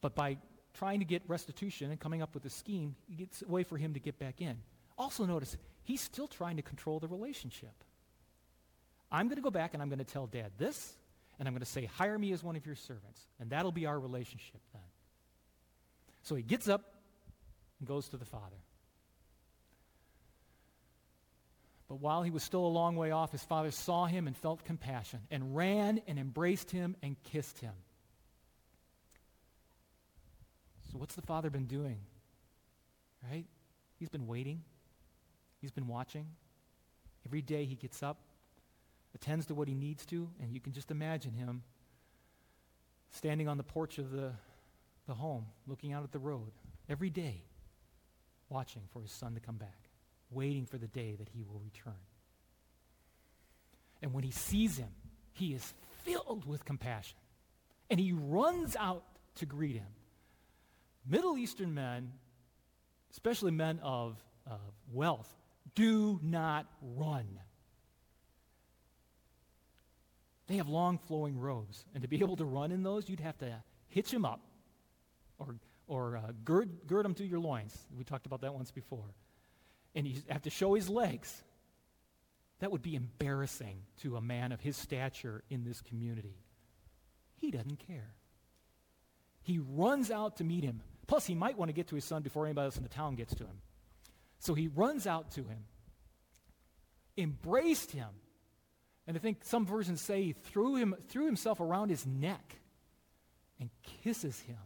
[0.00, 0.38] But by
[0.74, 3.94] trying to get restitution and coming up with a scheme, it's a way for him
[3.94, 4.56] to get back in.
[4.96, 7.84] Also, notice he's still trying to control the relationship.
[9.12, 10.94] I'm going to go back and I'm going to tell dad this,
[11.38, 13.84] and I'm going to say, hire me as one of your servants, and that'll be
[13.84, 14.82] our relationship then.
[16.22, 16.82] So he gets up
[17.78, 18.56] and goes to the father.
[21.88, 24.64] But while he was still a long way off, his father saw him and felt
[24.64, 27.74] compassion and ran and embraced him and kissed him.
[30.90, 31.98] So, what's the father been doing?
[33.30, 33.44] Right?
[33.98, 34.62] He's been waiting,
[35.60, 36.28] he's been watching.
[37.26, 38.18] Every day he gets up,
[39.14, 41.62] attends to what he needs to, and you can just imagine him
[43.10, 44.32] standing on the porch of the,
[45.06, 46.52] the home, looking out at the road
[46.88, 47.42] every day,
[48.48, 49.82] watching for his son to come back
[50.32, 51.94] waiting for the day that he will return.
[54.00, 54.88] And when he sees him,
[55.32, 57.18] he is filled with compassion.
[57.90, 59.04] And he runs out
[59.36, 59.86] to greet him.
[61.06, 62.12] Middle Eastern men,
[63.12, 64.56] especially men of uh,
[64.92, 65.32] wealth,
[65.74, 67.26] do not run.
[70.52, 71.86] They have long flowing robes.
[71.94, 74.42] And to be able to run in those, you'd have to hitch them up
[75.38, 77.74] or, or uh, gird, gird them to your loins.
[77.96, 79.14] We talked about that once before
[79.94, 81.42] and you have to show his legs.
[82.58, 86.36] That would be embarrassing to a man of his stature in this community.
[87.36, 88.12] He doesn't care.
[89.40, 90.82] He runs out to meet him.
[91.06, 93.14] Plus, he might want to get to his son before anybody else in the town
[93.14, 93.62] gets to him.
[94.38, 95.64] So he runs out to him,
[97.16, 98.08] embraced him,
[99.06, 102.56] and I think some versions say he threw, him, threw himself around his neck
[103.58, 103.68] and
[104.02, 104.56] kisses him.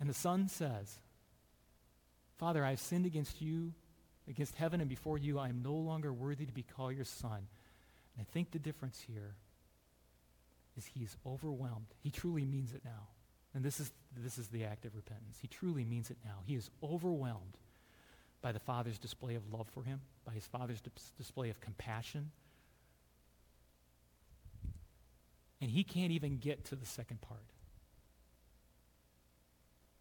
[0.00, 0.98] And the son says,
[2.38, 3.72] Father, I have sinned against you,
[4.28, 5.38] against heaven, and before you.
[5.38, 7.48] I am no longer worthy to be called your son.
[8.16, 9.34] And I think the difference here
[10.76, 11.86] is he's overwhelmed.
[12.00, 13.08] He truly means it now.
[13.54, 15.38] And this is, this is the act of repentance.
[15.40, 16.42] He truly means it now.
[16.46, 17.56] He is overwhelmed
[18.40, 22.30] by the Father's display of love for him, by his Father's dis- display of compassion.
[25.60, 27.42] And he can't even get to the second part.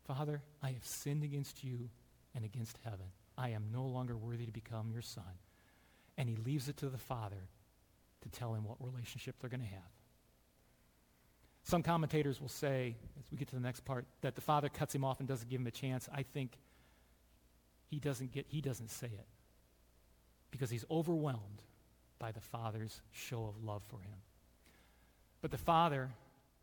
[0.06, 1.90] Father, I have sinned against you
[2.36, 3.08] and against heaven.
[3.38, 5.24] I am no longer worthy to become your son.
[6.18, 7.50] And he leaves it to the Father
[8.22, 9.92] to tell him what relationship they're going to have.
[11.64, 14.96] Some commentators will say, as we get to the next part, that the Father cuts
[14.96, 16.08] him off and doesn't give him a chance.
[16.14, 16.58] I think
[17.88, 19.28] he doesn't get he doesn't say it
[20.52, 21.64] because he's overwhelmed
[22.20, 24.18] by the Father's show of love for him.
[25.42, 26.10] But the Father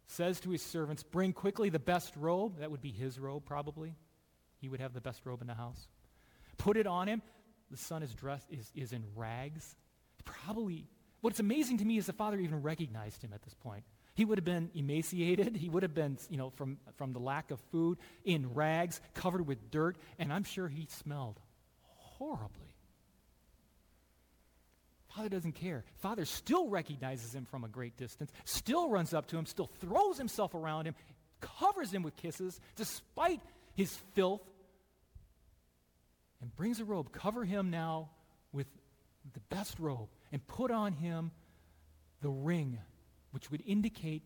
[0.06, 2.58] says to his servants, Bring quickly the best robe.
[2.58, 3.94] That would be his robe, probably.
[4.60, 5.88] He would have the best robe in the house.
[6.58, 7.22] Put it on him.
[7.70, 9.74] The son is dressed, is, is in rags.
[10.24, 10.86] Probably,
[11.20, 13.84] what's amazing to me is the father even recognized him at this point.
[14.14, 15.56] He would have been emaciated.
[15.56, 19.46] He would have been, you know, from, from the lack of food, in rags, covered
[19.46, 21.38] with dirt, and I'm sure he smelled
[21.82, 22.74] horribly.
[25.08, 25.84] Father doesn't care.
[25.96, 30.18] Father still recognizes him from a great distance, still runs up to him, still throws
[30.18, 30.94] himself around him,
[31.40, 33.40] covers him with kisses, despite
[33.74, 34.42] his filth,
[36.40, 37.12] and brings a robe.
[37.12, 38.10] Cover him now
[38.52, 38.66] with
[39.32, 41.30] the best robe and put on him
[42.20, 42.78] the ring,
[43.34, 44.22] which would indicate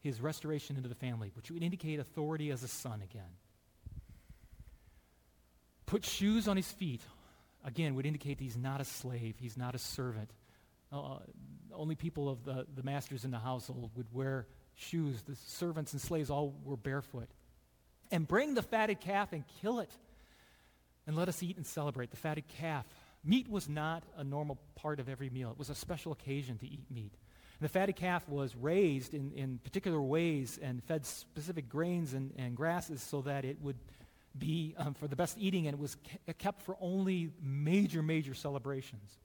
[0.00, 3.32] his restoration into the family, which would indicate authority as a son again.
[5.86, 7.00] Put shoes on his feet,
[7.64, 10.30] again, would indicate he's not a slave, he's not a servant.
[10.92, 11.18] Uh,
[11.74, 15.22] only people of the, the masters in the household would wear shoes.
[15.22, 17.28] The servants and slaves all were barefoot.
[18.10, 19.90] and bring the fatted calf and kill it,
[21.06, 22.10] and let us eat and celebrate.
[22.10, 22.84] The fatted calf.
[23.24, 26.66] Meat was not a normal part of every meal, it was a special occasion to
[26.66, 27.14] eat meat.
[27.60, 32.32] And the fatty calf was raised in, in particular ways and fed specific grains and,
[32.38, 33.76] and grasses so that it would
[34.38, 35.96] be um, for the best eating, and it was
[36.38, 39.18] kept for only major, major celebrations.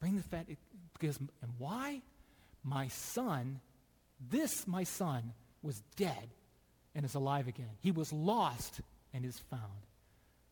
[0.00, 0.46] Bring the fat,
[0.92, 2.02] because, and why?
[2.62, 3.60] My son,
[4.30, 6.28] this my son, was dead
[6.94, 7.70] and is alive again.
[7.80, 8.80] He was lost
[9.12, 9.62] and is found.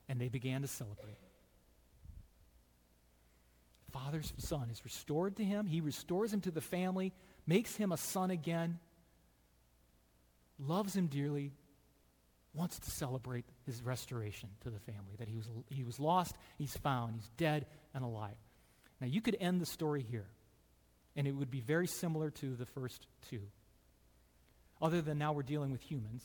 [0.08, 1.16] And they began to celebrate.
[3.94, 5.66] Father's son is restored to him.
[5.66, 7.12] He restores him to the family,
[7.46, 8.80] makes him a son again,
[10.58, 11.52] loves him dearly,
[12.54, 16.76] wants to celebrate his restoration to the family, that he was, he was lost, he's
[16.76, 18.34] found, he's dead and alive.
[19.00, 20.26] Now, you could end the story here,
[21.14, 23.42] and it would be very similar to the first two,
[24.82, 26.24] other than now we're dealing with humans.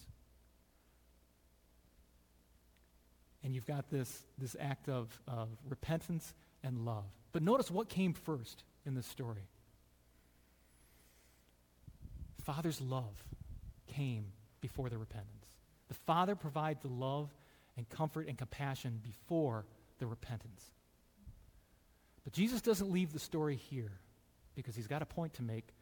[3.44, 6.34] And you've got this, this act of, of repentance
[6.64, 7.06] and love.
[7.32, 9.48] But notice what came first in this story.
[12.44, 13.24] Father's love
[13.88, 14.26] came
[14.62, 15.46] before the repentance.
[15.88, 17.30] The Father provides the love
[17.78, 19.66] and comfort and compassion before
[20.00, 20.64] the repentance.
[22.24, 24.00] But Jesus doesn't leave the story here
[24.56, 25.74] because he's got a point to make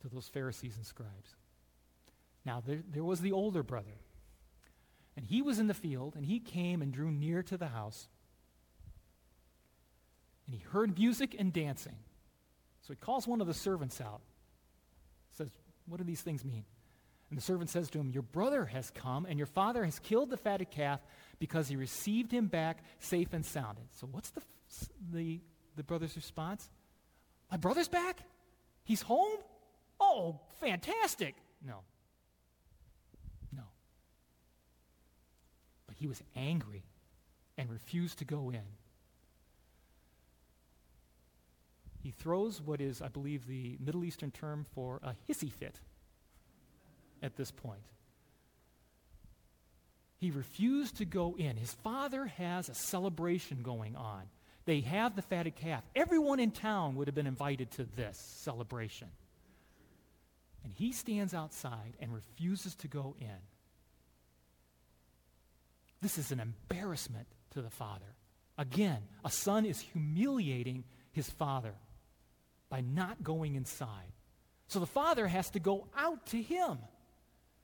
[0.00, 1.36] to those Pharisees and scribes.
[2.44, 4.00] Now, there, there was the older brother,
[5.16, 8.08] and he was in the field, and he came and drew near to the house,
[10.50, 11.94] and he heard music and dancing.
[12.80, 14.20] So he calls one of the servants out.
[15.36, 15.48] Says,
[15.86, 16.64] What do these things mean?
[17.28, 20.28] And the servant says to him, Your brother has come, and your father has killed
[20.28, 20.98] the fatted calf
[21.38, 23.78] because he received him back safe and sound.
[23.92, 24.42] So, what's the,
[25.12, 25.40] the,
[25.76, 26.68] the brother's response?
[27.48, 28.18] My brother's back?
[28.82, 29.38] He's home?
[30.00, 31.36] Oh, fantastic.
[31.64, 31.84] No.
[33.54, 33.62] No.
[35.86, 36.82] But he was angry
[37.56, 38.64] and refused to go in.
[42.02, 45.78] He throws what is, I believe, the Middle Eastern term for a hissy fit
[47.22, 47.82] at this point.
[50.16, 51.56] He refused to go in.
[51.56, 54.22] His father has a celebration going on.
[54.66, 55.82] They have the fatted calf.
[55.96, 59.08] Everyone in town would have been invited to this celebration.
[60.62, 63.38] And he stands outside and refuses to go in.
[66.02, 68.14] This is an embarrassment to the father.
[68.58, 71.74] Again, a son is humiliating his father
[72.70, 74.12] by not going inside.
[74.68, 76.78] So the father has to go out to him.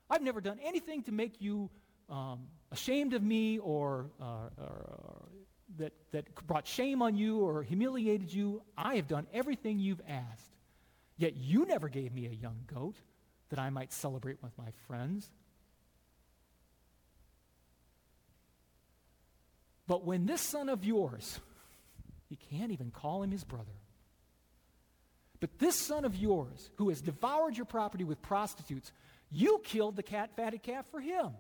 [0.10, 1.70] I've never done anything to make you
[2.10, 5.30] um, ashamed of me or, uh, or, or
[5.78, 8.62] that, that brought shame on you or humiliated you.
[8.78, 10.52] I have done everything you've asked.
[11.18, 12.98] Yet you never gave me a young goat
[13.52, 15.30] that I might celebrate with my friends.
[19.88, 21.40] But when this son of yours,
[22.30, 23.72] he can't even call him his brother.
[25.42, 28.92] But this son of yours, who has devoured your property with prostitutes,
[29.30, 31.32] you killed the cat, fatted calf for him.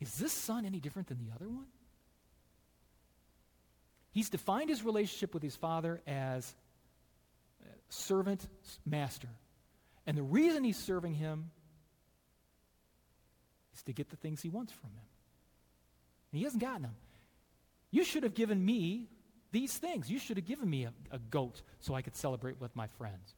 [0.00, 1.66] Is this son any different than the other one?
[4.10, 6.54] He's defined his relationship with his father as
[7.94, 8.46] servant
[8.84, 9.28] master.
[10.06, 11.50] And the reason he's serving him
[13.74, 15.06] is to get the things he wants from him.
[16.32, 16.96] And he hasn't gotten them.
[17.90, 19.08] You should have given me
[19.52, 20.10] these things.
[20.10, 23.34] You should have given me a, a goat so I could celebrate with my friends.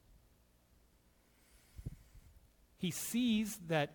[2.79, 3.91] He sees that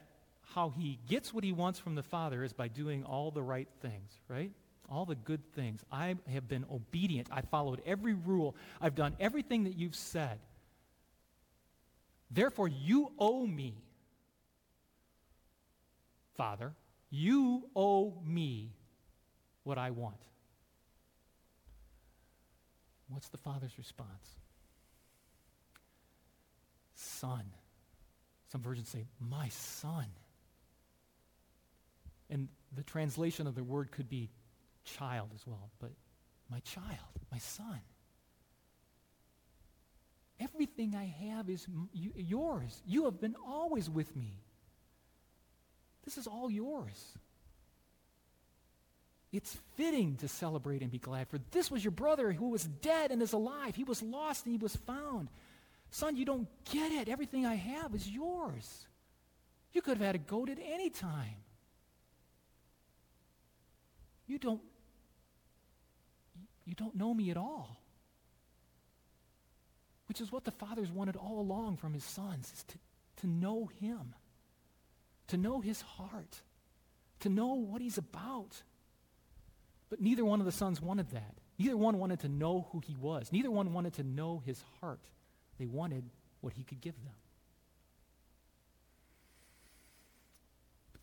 [0.53, 3.67] how he gets what he wants from the Father is by doing all the right
[3.81, 4.51] things, right?
[4.89, 5.83] All the good things.
[5.91, 7.27] I have been obedient.
[7.31, 8.55] I followed every rule.
[8.81, 10.39] I've done everything that you've said.
[12.31, 13.75] Therefore, you owe me,
[16.35, 16.73] Father.
[17.09, 18.71] You owe me
[19.63, 20.15] what I want.
[23.09, 24.37] What's the Father's response?
[26.95, 27.43] Son.
[28.49, 30.05] Some versions say, My son.
[32.29, 34.29] And the translation of the word could be
[34.85, 35.91] child as well, but
[36.49, 37.81] my child, my son.
[40.41, 42.81] Everything I have is yours.
[42.85, 44.33] You have been always with me.
[46.03, 47.17] This is all yours.
[49.31, 53.11] It's fitting to celebrate and be glad, for this was your brother who was dead
[53.11, 53.75] and is alive.
[53.75, 55.29] He was lost and he was found.
[55.91, 57.07] Son, you don't get it.
[57.07, 58.87] Everything I have is yours.
[59.73, 61.35] You could have had a goat at any time.
[64.27, 64.61] You don't
[66.65, 67.80] you don't know me at all.
[70.11, 72.77] Which is what the fathers wanted all along from his sons, is to,
[73.21, 74.13] to know him,
[75.27, 76.41] to know his heart,
[77.21, 78.61] to know what he's about.
[79.89, 81.35] But neither one of the sons wanted that.
[81.57, 83.31] Neither one wanted to know who he was.
[83.31, 84.99] Neither one wanted to know his heart.
[85.57, 86.03] They wanted
[86.41, 87.15] what he could give them.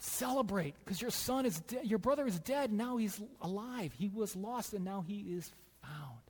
[0.00, 1.62] Celebrate because your son is.
[1.82, 2.74] Your brother is dead.
[2.74, 3.94] Now he's alive.
[3.96, 5.50] He was lost and now he is
[5.82, 6.27] found.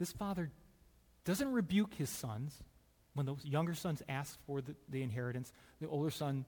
[0.00, 0.50] This father
[1.24, 2.60] doesn't rebuke his sons
[3.14, 5.52] when those younger sons ask for the, the inheritance.
[5.80, 6.44] The older son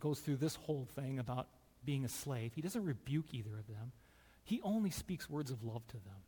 [0.00, 1.48] goes through this whole thing about
[1.84, 2.52] being a slave.
[2.54, 3.92] He doesn't rebuke either of them.
[4.44, 6.22] He only speaks words of love to them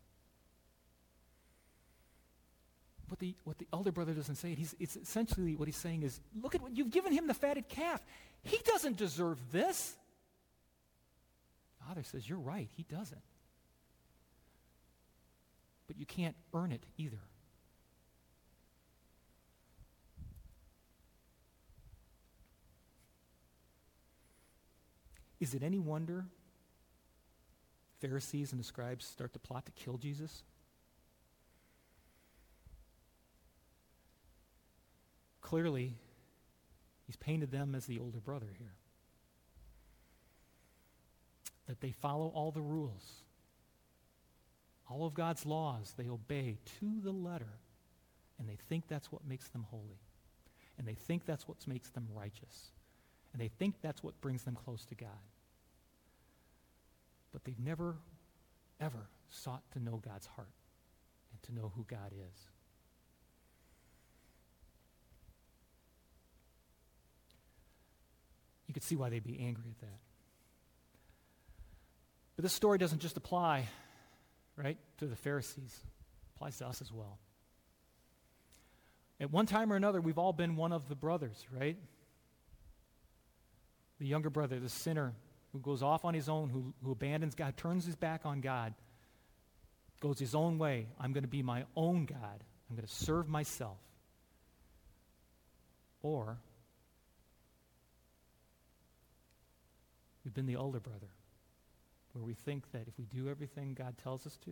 [3.11, 4.55] what the, what the elder brother doesn't say.
[4.55, 7.68] He's, it's essentially what he's saying is, look at what you've given him the fatted
[7.68, 8.01] calf.
[8.42, 9.96] He doesn't deserve this.
[11.86, 13.20] Father says, you're right, he doesn't.
[15.91, 17.18] But you can't earn it either.
[25.41, 26.26] Is it any wonder
[27.99, 30.45] Pharisees and the scribes start to plot to kill Jesus?
[35.41, 35.97] Clearly,
[37.09, 38.74] he's painted them as the older brother here.
[41.66, 43.24] That they follow all the rules,
[44.91, 47.61] all of God's laws, they obey to the letter,
[48.38, 50.01] and they think that's what makes them holy.
[50.78, 52.72] And they think that's what makes them righteous.
[53.32, 55.09] And they think that's what brings them close to God.
[57.32, 57.97] But they've never,
[58.80, 60.49] ever sought to know God's heart
[61.32, 62.41] and to know who God is.
[68.66, 69.99] You could see why they'd be angry at that.
[72.36, 73.68] But this story doesn't just apply,
[74.62, 75.80] right, to the Pharisees.
[76.36, 77.18] Applies to us as well.
[79.20, 81.76] At one time or another, we've all been one of the brothers, right?
[83.98, 85.12] The younger brother, the sinner
[85.52, 88.72] who goes off on his own, who, who abandons God, turns his back on God,
[90.00, 90.86] goes his own way.
[90.98, 92.44] I'm going to be my own God.
[92.70, 93.78] I'm going to serve myself.
[96.02, 96.38] Or
[100.24, 101.08] We've been the older brother,
[102.20, 104.50] where we think that if we do everything God tells us to,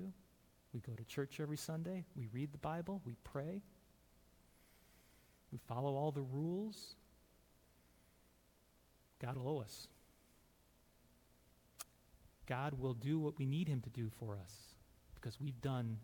[0.73, 3.61] we go to church every Sunday, we read the Bible, we pray,
[5.53, 6.95] we follow all the rules,
[9.21, 9.87] God will owe us.
[12.47, 14.53] God will do what we need him to do for us
[15.15, 15.99] because we've done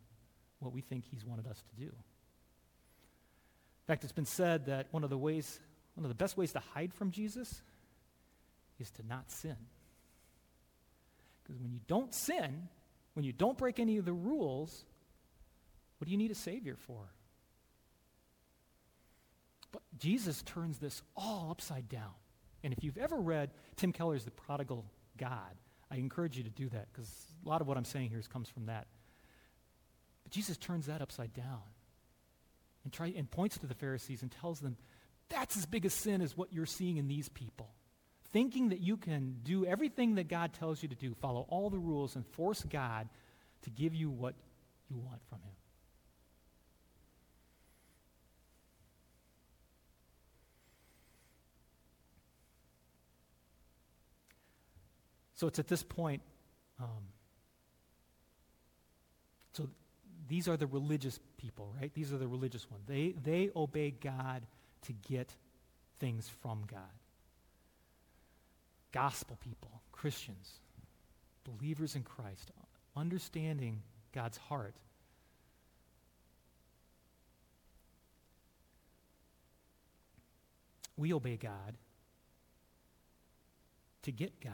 [0.59, 1.87] what we think he's wanted us to do.
[1.87, 5.61] In fact, it's been said that one of the ways,
[5.95, 7.63] one of the best ways to hide from Jesus
[8.79, 9.57] is to not sin.
[11.45, 12.69] Because when you don't sin,
[13.13, 14.85] when you don't break any of the rules,
[15.99, 17.13] what do you need a Savior for?
[19.73, 22.13] But Jesus turns this all upside down.
[22.63, 24.85] And if you've ever read Tim Keller's The Prodigal
[25.17, 25.57] God,
[25.91, 27.11] I encourage you to do that because
[27.45, 28.87] a lot of what I'm saying here comes from that.
[30.23, 31.61] But Jesus turns that upside down
[32.85, 34.77] and, try, and points to the Pharisees and tells them,
[35.29, 37.71] that's as big a sin as what you're seeing in these people
[38.35, 41.79] thinking that you can do everything that God tells you to do, follow all the
[41.79, 43.09] rules, and force God
[43.63, 44.35] to give you what
[44.91, 45.55] you want from Him.
[55.35, 56.21] So it's at this point.
[56.81, 56.89] Um,
[59.53, 59.69] so
[60.27, 61.95] these are the religious people, right?
[61.95, 62.83] These are the religious ones.
[62.89, 64.43] They, they obey God
[64.83, 65.33] to get
[66.01, 66.81] things from God.
[68.95, 70.61] Gospel people, Christians,
[71.43, 72.53] believers in Christ,
[72.97, 73.83] understanding
[74.13, 74.77] God's heart.
[80.97, 81.75] We obey God
[84.03, 84.53] to get God.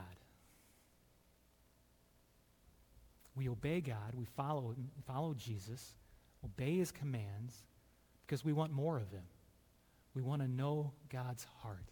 [3.36, 4.74] We obey God, we follow,
[5.06, 5.94] follow Jesus,
[6.42, 7.62] obey his commands
[8.26, 9.24] because we want more of him.
[10.14, 11.90] We want to know God's heart.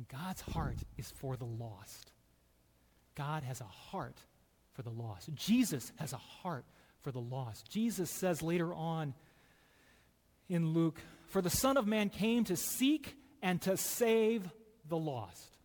[0.00, 2.10] And God's heart is for the lost.
[3.14, 4.16] God has a heart
[4.72, 5.28] for the lost.
[5.34, 6.64] Jesus has a heart
[7.02, 7.70] for the lost.
[7.70, 9.12] Jesus says later on
[10.48, 14.48] in Luke, For the Son of Man came to seek and to save
[14.88, 15.58] the lost.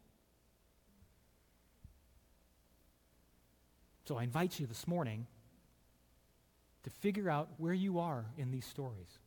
[4.04, 5.28] So I invite you this morning
[6.84, 9.18] to figure out where you are in these stories.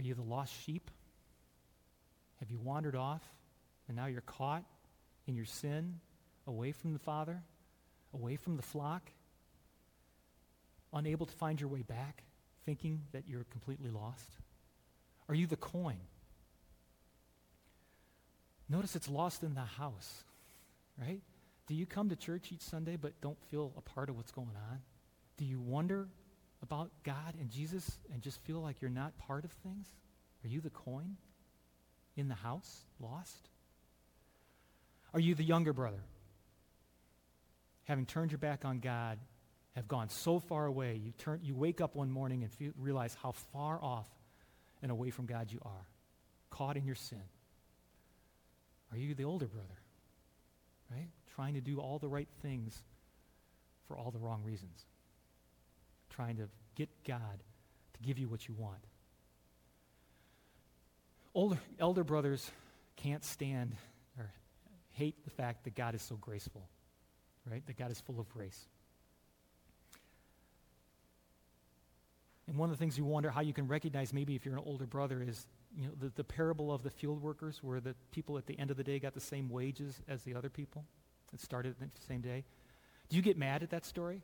[0.00, 0.90] Are you the lost sheep?
[2.38, 3.20] Have you wandered off
[3.86, 4.64] and now you're caught
[5.26, 6.00] in your sin,
[6.46, 7.42] away from the Father,
[8.14, 9.02] away from the flock,
[10.94, 12.22] unable to find your way back,
[12.64, 14.38] thinking that you're completely lost?
[15.28, 15.98] Are you the coin?
[18.70, 20.24] Notice it's lost in the house,
[20.98, 21.20] right?
[21.66, 24.56] Do you come to church each Sunday but don't feel a part of what's going
[24.70, 24.78] on?
[25.36, 26.08] Do you wonder
[26.62, 29.86] about God and Jesus and just feel like you're not part of things?
[30.44, 31.16] Are you the coin
[32.16, 33.48] in the house, lost?
[35.12, 36.02] Are you the younger brother?
[37.84, 39.18] Having turned your back on God,
[39.74, 43.16] have gone so far away, you, turn, you wake up one morning and feel, realize
[43.22, 44.08] how far off
[44.82, 45.86] and away from God you are,
[46.50, 47.22] caught in your sin.
[48.92, 49.66] Are you the older brother?
[50.90, 51.08] Right?
[51.34, 52.82] Trying to do all the right things
[53.86, 54.84] for all the wrong reasons.
[56.10, 57.42] Trying to get God
[57.94, 58.84] to give you what you want.
[61.34, 62.50] Older, elder brothers
[62.96, 63.76] can't stand
[64.18, 64.30] or
[64.90, 66.68] hate the fact that God is so graceful,
[67.50, 67.64] right?
[67.66, 68.66] That God is full of grace.
[72.48, 74.62] And one of the things you wonder how you can recognize maybe if you're an
[74.66, 75.46] older brother is
[75.78, 78.72] you know, the, the parable of the field workers where the people at the end
[78.72, 80.84] of the day got the same wages as the other people
[81.30, 82.44] that started the same day.
[83.08, 84.22] Do you get mad at that story?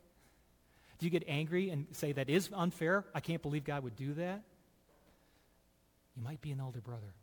[0.99, 3.05] Do you get angry and say, that is unfair?
[3.13, 4.41] I can't believe God would do that?
[6.15, 7.13] You might be an elder brother.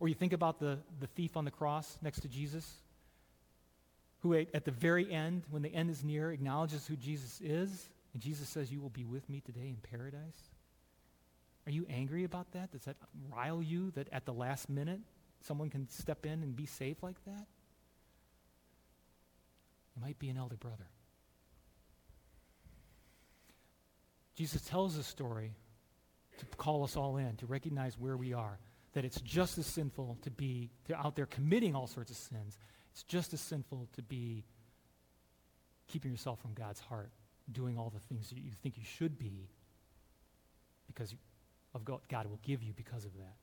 [0.00, 2.72] Or you think about the, the thief on the cross next to Jesus,
[4.20, 8.22] who at the very end, when the end is near, acknowledges who Jesus is, and
[8.22, 10.50] Jesus says, You will be with me today in paradise.
[11.66, 12.70] Are you angry about that?
[12.70, 12.96] Does that
[13.30, 15.00] rile you that at the last minute
[15.40, 17.46] someone can step in and be safe like that?
[19.96, 20.86] You might be an elder brother.
[24.38, 25.50] Jesus tells a story
[26.38, 28.60] to call us all in, to recognize where we are,
[28.92, 32.56] that it's just as sinful to be to out there committing all sorts of sins.
[32.92, 34.44] It's just as sinful to be
[35.88, 37.10] keeping yourself from God's heart,
[37.50, 39.48] doing all the things that you think you should be
[40.86, 41.16] because
[41.74, 43.34] of God, God will give you because of that.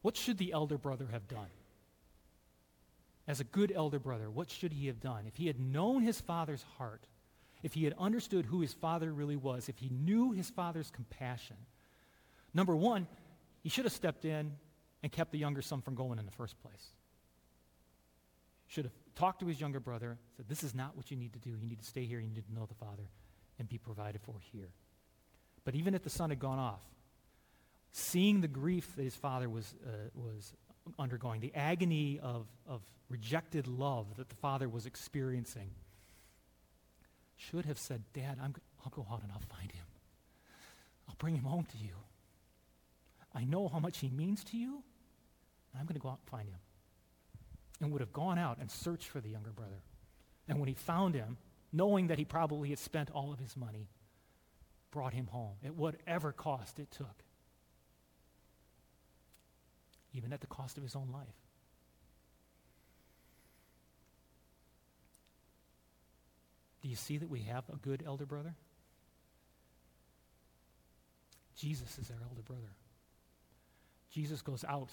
[0.00, 1.50] What should the elder brother have done?
[3.28, 5.24] As a good elder brother, what should he have done?
[5.26, 7.04] If he had known his father's heart,
[7.62, 11.56] if he had understood who his father really was, if he knew his father's compassion,
[12.54, 13.06] number one,
[13.62, 14.52] he should have stepped in
[15.02, 16.90] and kept the younger son from going in the first place.
[18.68, 21.38] Should have talked to his younger brother, said, This is not what you need to
[21.38, 21.50] do.
[21.50, 22.20] You need to stay here.
[22.20, 23.08] You need to know the Father
[23.58, 24.68] and be provided for here.
[25.64, 26.82] But even if the son had gone off,
[27.92, 30.52] seeing the grief that his father was, uh, was
[30.98, 35.70] undergoing, the agony of, of rejected love that the father was experiencing,
[37.36, 39.84] should have said, Dad, I'm, I'll go out and I'll find him.
[41.08, 41.94] I'll bring him home to you.
[43.34, 44.82] I know how much he means to you,
[45.72, 46.58] and I'm going to go out and find him.
[47.80, 49.82] And would have gone out and searched for the younger brother.
[50.48, 51.36] And when he found him,
[51.72, 53.88] knowing that he probably had spent all of his money,
[54.90, 57.22] brought him home at whatever cost it took,
[60.14, 61.45] even at the cost of his own life.
[66.86, 68.54] Do you see that we have a good elder brother?
[71.56, 72.70] Jesus is our elder brother.
[74.12, 74.90] Jesus goes out,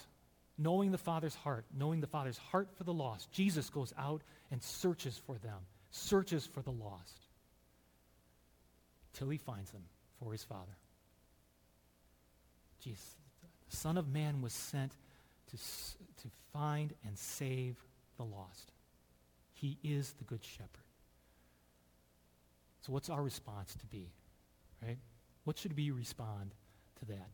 [0.58, 3.32] knowing the Father's heart, knowing the Father's heart for the lost.
[3.32, 5.60] Jesus goes out and searches for them,
[5.92, 7.28] searches for the lost,
[9.14, 9.84] till he finds them
[10.18, 10.76] for his Father.
[12.84, 13.18] Jesus,
[13.70, 14.94] the Son of Man was sent
[15.52, 17.76] to, to find and save
[18.18, 18.72] the lost.
[19.54, 20.83] He is the Good Shepherd.
[22.86, 24.12] So, what's our response to be?
[24.86, 24.98] Right?
[25.46, 26.54] What should we respond
[27.00, 27.30] to that?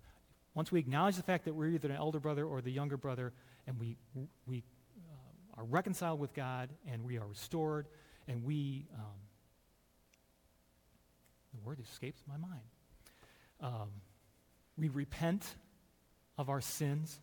[0.54, 3.34] Once we acknowledge the fact that we're either an elder brother or the younger brother,
[3.66, 3.98] and we,
[4.46, 4.64] we
[4.98, 7.88] uh, are reconciled with God, and we are restored,
[8.28, 9.16] and we, um,
[11.54, 12.62] the word escapes my mind.
[13.60, 13.90] Um,
[14.78, 15.56] we repent
[16.38, 17.20] of our sins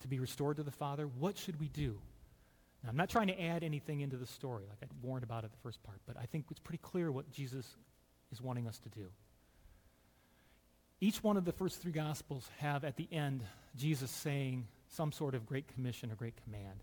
[0.00, 1.06] to be restored to the Father.
[1.06, 1.98] What should we do?
[2.82, 5.50] Now, I'm not trying to add anything into the story, like I warned about it
[5.50, 7.66] the first part, but I think it's pretty clear what Jesus
[8.32, 9.08] is wanting us to do.
[11.00, 13.42] Each one of the first three Gospels have at the end
[13.76, 16.82] Jesus saying some sort of great commission or great command.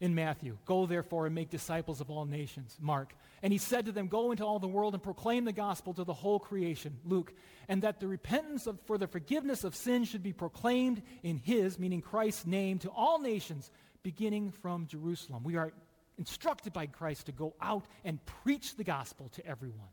[0.00, 2.76] In Matthew, go therefore and make disciples of all nations.
[2.80, 5.94] Mark, and he said to them, Go into all the world and proclaim the gospel
[5.94, 6.98] to the whole creation.
[7.04, 7.32] Luke,
[7.68, 11.78] and that the repentance of, for the forgiveness of sin should be proclaimed in his,
[11.78, 13.70] meaning Christ's name, to all nations,
[14.04, 15.42] beginning from Jerusalem.
[15.42, 15.72] We are
[16.16, 19.88] instructed by Christ to go out and preach the gospel to everyone.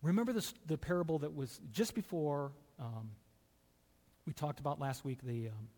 [0.00, 3.10] Remember the, the parable that was just before um,
[4.26, 5.68] we talked about last week, the, um,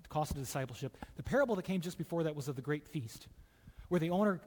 [0.00, 0.96] the cost of discipleship.
[1.16, 3.26] The parable that came just before that was of the great feast,
[3.88, 4.40] where the owner,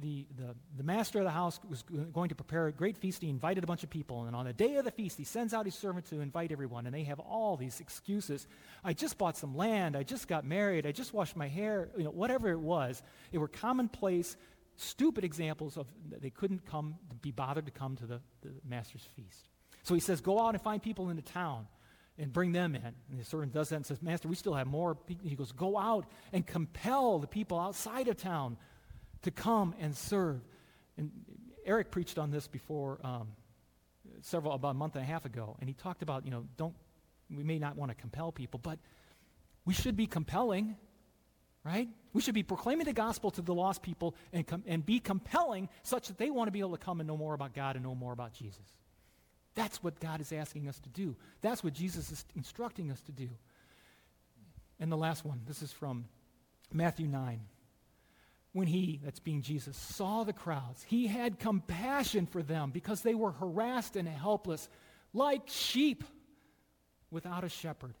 [0.00, 3.22] the, the, the, master of the house was going to prepare a great feast.
[3.22, 5.52] He invited a bunch of people, and on the day of the feast, he sends
[5.52, 8.46] out his servant to invite everyone, and they have all these excuses.
[8.84, 9.96] I just bought some land.
[9.96, 10.86] I just got married.
[10.86, 11.90] I just washed my hair.
[11.96, 13.02] You know, whatever it was,
[13.32, 14.36] They were commonplace
[14.76, 15.86] stupid examples of
[16.20, 19.48] they couldn't come, be bothered to come to the, the master's feast.
[19.82, 21.66] So he says, go out and find people in the town
[22.18, 22.82] and bring them in.
[22.82, 24.96] And the servant does that and says, Master, we still have more.
[25.22, 28.56] He goes, go out and compel the people outside of town
[29.22, 30.40] to come and serve.
[30.96, 31.10] And
[31.64, 33.28] Eric preached on this before um,
[34.22, 36.74] several, about a month and a half ago, and he talked about, you know, don't,
[37.30, 38.78] we may not want to compel people, but
[39.64, 40.76] we should be compelling
[41.66, 41.88] right?
[42.12, 45.68] We should be proclaiming the gospel to the lost people and, com- and be compelling
[45.82, 47.84] such that they want to be able to come and know more about God and
[47.84, 48.64] know more about Jesus.
[49.56, 51.16] That's what God is asking us to do.
[51.40, 53.28] That's what Jesus is instructing us to do.
[54.78, 56.04] And the last one, this is from
[56.72, 57.40] Matthew 9.
[58.56, 63.14] When he, that's being Jesus, saw the crowds, he had compassion for them because they
[63.14, 64.70] were harassed and helpless,
[65.12, 66.02] like sheep
[67.10, 67.92] without a shepherd.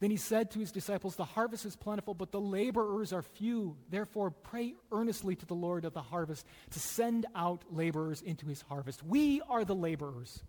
[0.00, 3.78] Then he said to his disciples, The harvest is plentiful, but the laborers are few.
[3.88, 8.60] Therefore, pray earnestly to the Lord of the harvest to send out laborers into his
[8.60, 9.02] harvest.
[9.02, 10.42] We are the laborers.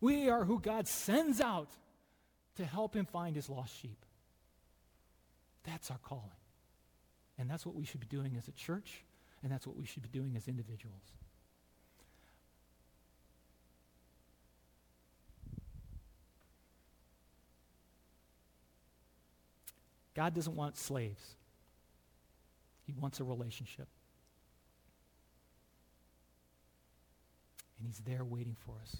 [0.00, 1.68] We are who God sends out
[2.56, 4.02] to help him find his lost sheep.
[5.64, 6.30] That's our calling.
[7.38, 9.02] And that's what we should be doing as a church,
[9.42, 11.02] and that's what we should be doing as individuals.
[20.14, 21.34] God doesn't want slaves.
[22.86, 23.88] He wants a relationship.
[27.78, 28.96] And He's there waiting for us.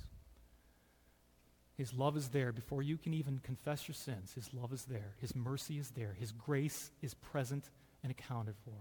[1.77, 4.33] His love is there before you can even confess your sins.
[4.35, 5.15] His love is there.
[5.21, 6.17] His mercy is there.
[6.19, 7.69] His grace is present
[8.05, 8.77] and accounted for.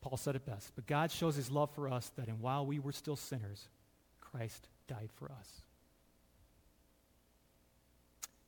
[0.00, 0.72] Paul said it best.
[0.74, 3.68] But God shows his love for us that in while we were still sinners,
[4.20, 5.62] Christ died for us.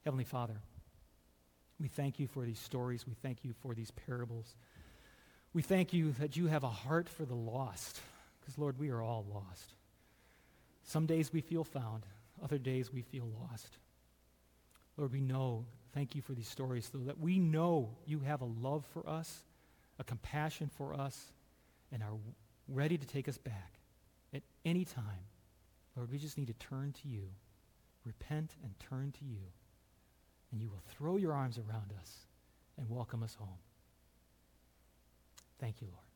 [0.05, 0.57] Heavenly Father,
[1.79, 3.07] we thank you for these stories.
[3.07, 4.57] We thank you for these parables.
[5.53, 8.01] We thank you that you have a heart for the lost,
[8.41, 9.75] because, Lord, we are all lost.
[10.85, 12.05] Some days we feel found,
[12.43, 13.77] other days we feel lost.
[14.97, 15.65] Lord, we know,
[15.95, 19.45] thank you for these stories, so that we know you have a love for us,
[19.99, 21.33] a compassion for us,
[21.91, 22.17] and are
[22.69, 23.75] ready to take us back
[24.35, 25.27] at any time.
[25.97, 27.29] Lord, we just need to turn to you,
[28.05, 29.41] repent and turn to you
[30.53, 32.27] and you will throw your arms around us
[32.77, 33.49] and welcome us home.
[35.59, 36.12] Thank you, Lord.